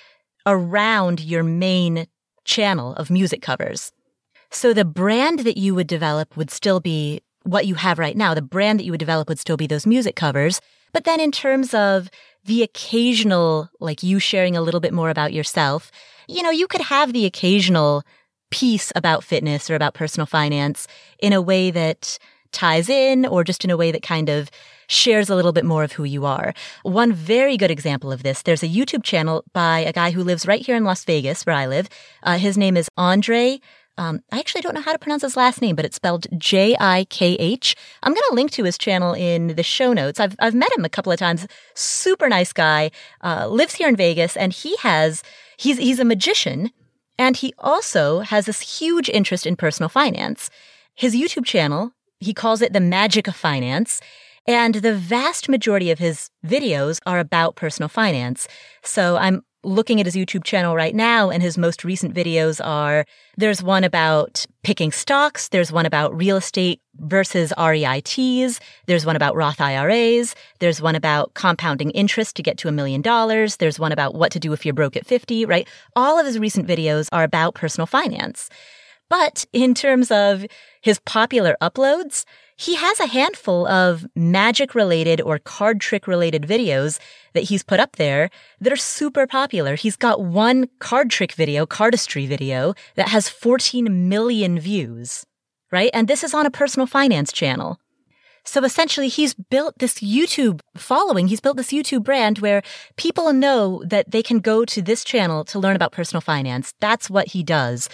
[0.47, 2.07] around your main
[2.45, 3.93] channel of music covers.
[4.51, 8.35] So the brand that you would develop would still be what you have right now.
[8.35, 10.61] The brand that you would develop would still be those music covers.
[10.93, 12.11] But then in terms of
[12.45, 15.91] the occasional, like you sharing a little bit more about yourself,
[16.29, 18.03] you know, you could have the occasional
[18.51, 20.89] piece about fitness or about personal finance
[21.21, 22.19] in a way that
[22.53, 24.51] ties in or just in a way that kind of
[24.89, 26.53] shares a little bit more of who you are.
[26.83, 30.47] One very good example of this, there's a YouTube channel by a guy who lives
[30.47, 31.89] right here in Las Vegas, where I live.
[32.23, 33.61] Uh, his name is Andre.
[33.99, 36.75] Um, I actually don't know how to pronounce his last name, but it's spelled J
[36.81, 37.77] I K H.
[38.03, 40.19] I'm going to link to his channel in the show notes.
[40.19, 41.47] I've, I've met him a couple of times.
[41.75, 42.91] Super nice guy,
[43.23, 45.23] uh, lives here in Vegas, and he has,
[45.59, 46.71] he's, he's a magician,
[47.19, 50.51] and he also has this huge interest in personal finance.
[50.95, 54.01] His YouTube channel he calls it the magic of finance.
[54.47, 58.49] And the vast majority of his videos are about personal finance.
[58.83, 63.05] So I'm looking at his YouTube channel right now, and his most recent videos are
[63.37, 69.37] there's one about picking stocks, there's one about real estate versus REITs, there's one about
[69.37, 73.93] Roth IRAs, there's one about compounding interest to get to a million dollars, there's one
[73.93, 75.69] about what to do if you're broke at 50, right?
[75.95, 78.49] All of his recent videos are about personal finance.
[79.11, 80.47] But in terms of
[80.81, 82.25] his popular uploads,
[82.57, 86.99] he has a handful of magic related or card trick related videos
[87.33, 88.31] that he's put up there
[88.61, 89.75] that are super popular.
[89.75, 95.27] He's got one card trick video, cardistry video that has 14 million views,
[95.73, 95.91] right?
[95.93, 97.81] And this is on a personal finance channel.
[98.45, 101.29] So essentially, he's built this YouTube following.
[101.29, 102.63] He's built this YouTube brand where
[102.97, 106.73] people know that they can go to this channel to learn about personal finance.
[106.81, 107.89] That's what he does.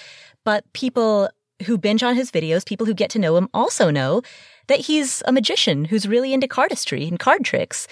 [0.46, 1.28] But people
[1.64, 4.22] who binge on his videos, people who get to know him also know
[4.68, 7.88] that he's a magician who's really into cardistry and card tricks.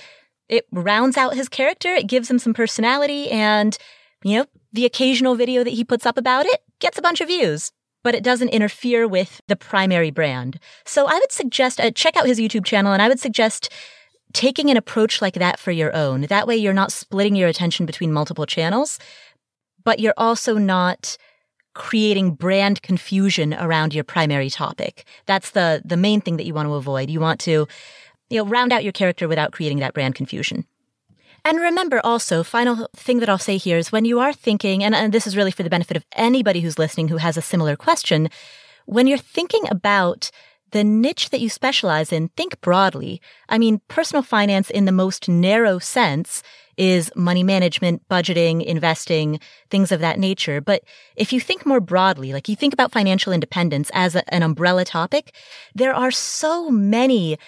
[0.48, 3.76] It rounds out his character, it gives him some personality, and,
[4.22, 7.26] you know, the occasional video that he puts up about it gets a bunch of
[7.26, 7.72] views.
[8.04, 10.60] But it doesn't interfere with the primary brand.
[10.84, 13.68] So I would suggest, uh, check out his YouTube channel, and I would suggest
[14.32, 16.20] taking an approach like that for your own.
[16.22, 19.00] That way you're not splitting your attention between multiple channels,
[19.82, 21.16] but you're also not
[21.74, 25.04] creating brand confusion around your primary topic.
[25.26, 27.10] That's the, the main thing that you want to avoid.
[27.10, 27.66] You want to,
[28.30, 30.66] you know, round out your character without creating that brand confusion.
[31.44, 34.94] And remember also, final thing that I'll say here is when you are thinking, and,
[34.94, 37.76] and this is really for the benefit of anybody who's listening who has a similar
[37.76, 38.30] question,
[38.86, 40.30] when you're thinking about
[40.70, 43.20] the niche that you specialize in, think broadly.
[43.48, 46.42] I mean, personal finance in the most narrow sense
[46.76, 50.60] is money management, budgeting, investing, things of that nature.
[50.60, 50.82] But
[51.16, 54.84] if you think more broadly, like you think about financial independence as a, an umbrella
[54.84, 55.34] topic,
[55.74, 57.38] there are so many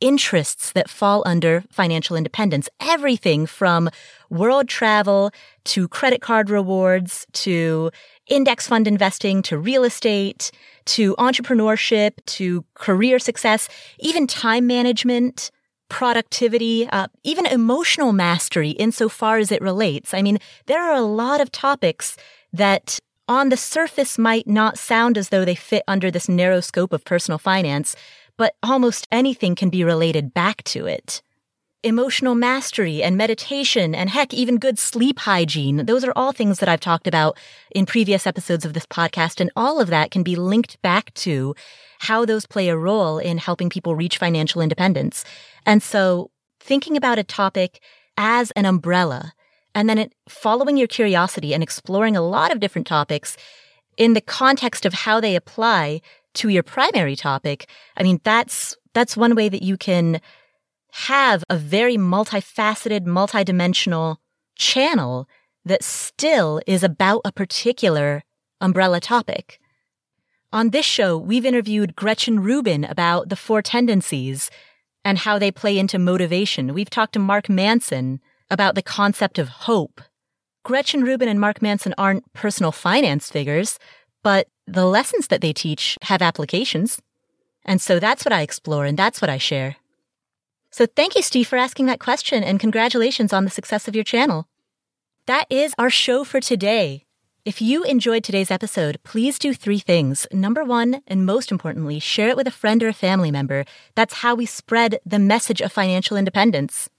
[0.00, 2.68] interests that fall under financial independence.
[2.80, 3.88] Everything from
[4.28, 5.30] world travel
[5.64, 7.90] to credit card rewards to
[8.26, 10.50] index fund investing to real estate
[10.84, 13.68] to entrepreneurship to career success,
[13.98, 15.50] even time management
[15.88, 20.14] productivity, uh, even emotional mastery insofar as it relates.
[20.14, 22.16] I mean, there are a lot of topics
[22.52, 26.92] that on the surface might not sound as though they fit under this narrow scope
[26.92, 27.96] of personal finance,
[28.36, 31.22] but almost anything can be related back to it.
[31.82, 35.86] Emotional mastery and meditation and heck, even good sleep hygiene.
[35.86, 37.38] Those are all things that I've talked about
[37.70, 39.40] in previous episodes of this podcast.
[39.40, 41.54] And all of that can be linked back to
[42.00, 45.24] how those play a role in helping people reach financial independence.
[45.64, 46.30] And so
[46.60, 47.80] thinking about a topic
[48.16, 49.32] as an umbrella
[49.74, 53.36] and then it, following your curiosity and exploring a lot of different topics
[53.98, 56.00] in the context of how they apply
[56.34, 57.68] to your primary topic.
[57.96, 60.20] I mean, that's, that's one way that you can
[60.92, 64.16] have a very multifaceted, multidimensional
[64.56, 65.28] channel
[65.66, 68.22] that still is about a particular
[68.62, 69.60] umbrella topic.
[70.56, 74.50] On this show, we've interviewed Gretchen Rubin about the four tendencies
[75.04, 76.72] and how they play into motivation.
[76.72, 80.00] We've talked to Mark Manson about the concept of hope.
[80.64, 83.78] Gretchen Rubin and Mark Manson aren't personal finance figures,
[84.22, 87.02] but the lessons that they teach have applications.
[87.66, 89.76] And so that's what I explore and that's what I share.
[90.70, 94.04] So thank you, Steve, for asking that question and congratulations on the success of your
[94.04, 94.48] channel.
[95.26, 97.05] That is our show for today.
[97.46, 100.26] If you enjoyed today's episode, please do three things.
[100.32, 103.64] Number one, and most importantly, share it with a friend or a family member.
[103.94, 106.90] That's how we spread the message of financial independence.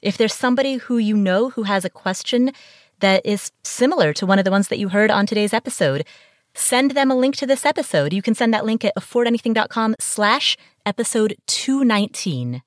[0.00, 2.52] If there's somebody who you know who has a question
[3.00, 6.06] that is similar to one of the ones that you heard on today's episode,
[6.54, 8.12] send them a link to this episode.
[8.12, 12.62] You can send that link at affordanything.com slash episode 219.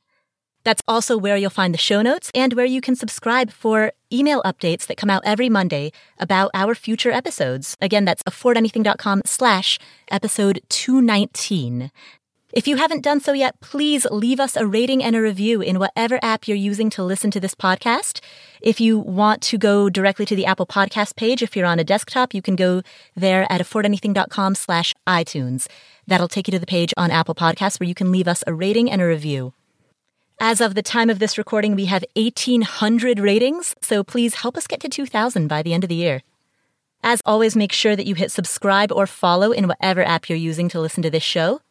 [0.64, 4.41] That's also where you'll find the show notes and where you can subscribe for email
[4.43, 7.76] updates that come out every Monday about our future episodes.
[7.82, 11.91] Again, that's affordanything.com slash episode 219.
[12.53, 15.80] If you haven't done so yet, please leave us a rating and a review in
[15.80, 18.22] whatever app you're using to listen to this podcast.
[18.61, 21.84] If you want to go directly to the Apple Podcast page, if you're on a
[21.84, 22.84] desktop, you can go
[23.16, 25.68] there at affordanything.com slash iTunes.
[26.05, 28.53] That'll take you to the page on Apple Podcasts where you can leave us a
[28.53, 29.53] rating and a review.
[30.45, 34.67] As of the time of this recording, we have 1,800 ratings, so please help us
[34.67, 36.21] get to 2,000 by the end of the year.
[37.01, 40.67] As always, make sure that you hit subscribe or follow in whatever app you're using
[40.67, 41.61] to listen to this show.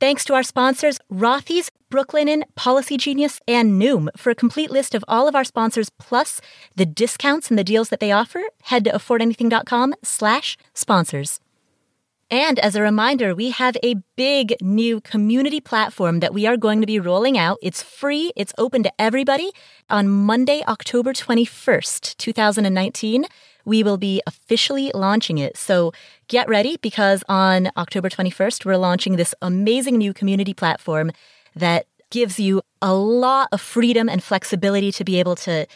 [0.00, 4.08] Thanks to our sponsors, Rothy's, Brooklinen, Policy Genius, and Noom.
[4.16, 6.40] For a complete list of all of our sponsors, plus
[6.74, 11.38] the discounts and the deals that they offer, head to affordanything.com slash sponsors.
[12.30, 16.80] And as a reminder, we have a big new community platform that we are going
[16.80, 17.58] to be rolling out.
[17.60, 18.32] It's free.
[18.36, 19.50] It's open to everybody
[19.88, 23.26] on Monday, October 21st, 2019
[23.64, 25.56] we will be officially launching it.
[25.56, 25.92] So
[26.28, 31.12] get ready because on October 21st, we're launching this amazing new community platform
[31.54, 35.66] that gives you a lot of freedom and flexibility to be able to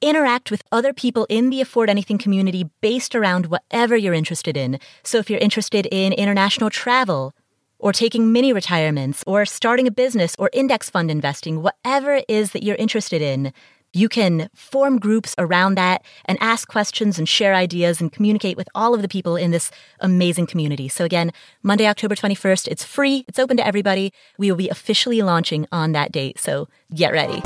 [0.00, 4.78] interact with other people in the Afford Anything community based around whatever you're interested in.
[5.02, 7.34] So if you're interested in international travel,
[7.78, 12.52] or taking mini retirements, or starting a business, or index fund investing, whatever it is
[12.52, 13.52] that you're interested in,
[13.92, 18.68] you can form groups around that and ask questions and share ideas and communicate with
[18.74, 19.70] all of the people in this
[20.00, 20.88] amazing community.
[20.88, 21.32] So again,
[21.62, 23.24] Monday, October 21st, it's free.
[23.26, 24.12] It's open to everybody.
[24.38, 26.38] We will be officially launching on that date.
[26.38, 27.42] So get ready.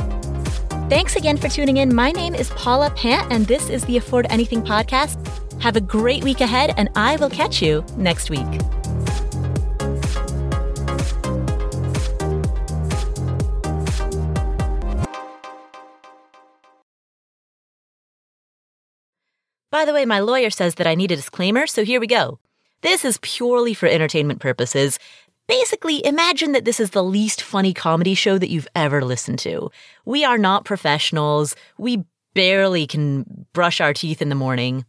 [0.91, 1.95] Thanks again for tuning in.
[1.95, 5.17] My name is Paula Pant, and this is the Afford Anything podcast.
[5.63, 8.41] Have a great week ahead, and I will catch you next week.
[19.71, 22.41] By the way, my lawyer says that I need a disclaimer, so here we go.
[22.81, 24.99] This is purely for entertainment purposes.
[25.51, 29.73] Basically, imagine that this is the least funny comedy show that you've ever listened to.
[30.05, 31.57] We are not professionals.
[31.77, 34.85] We barely can brush our teeth in the morning.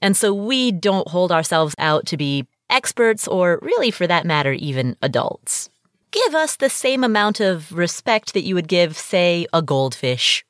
[0.00, 4.52] And so we don't hold ourselves out to be experts or really for that matter,
[4.52, 5.68] even adults.
[6.12, 10.44] Give us the same amount of respect that you would give, say, a goldfish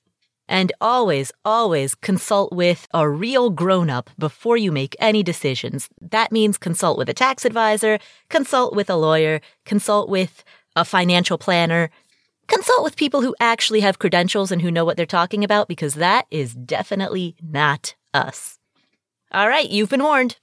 [0.49, 5.89] and always, always consult with a real grown up before you make any decisions.
[6.01, 10.45] That means consult with a tax advisor, consult with a lawyer, consult with
[10.77, 11.91] a financial planner,
[12.47, 15.95] consult with people who actually have credentials and who know what they're talking about because
[15.95, 18.59] that is definitely not us.
[19.33, 20.37] All right, you've been warned.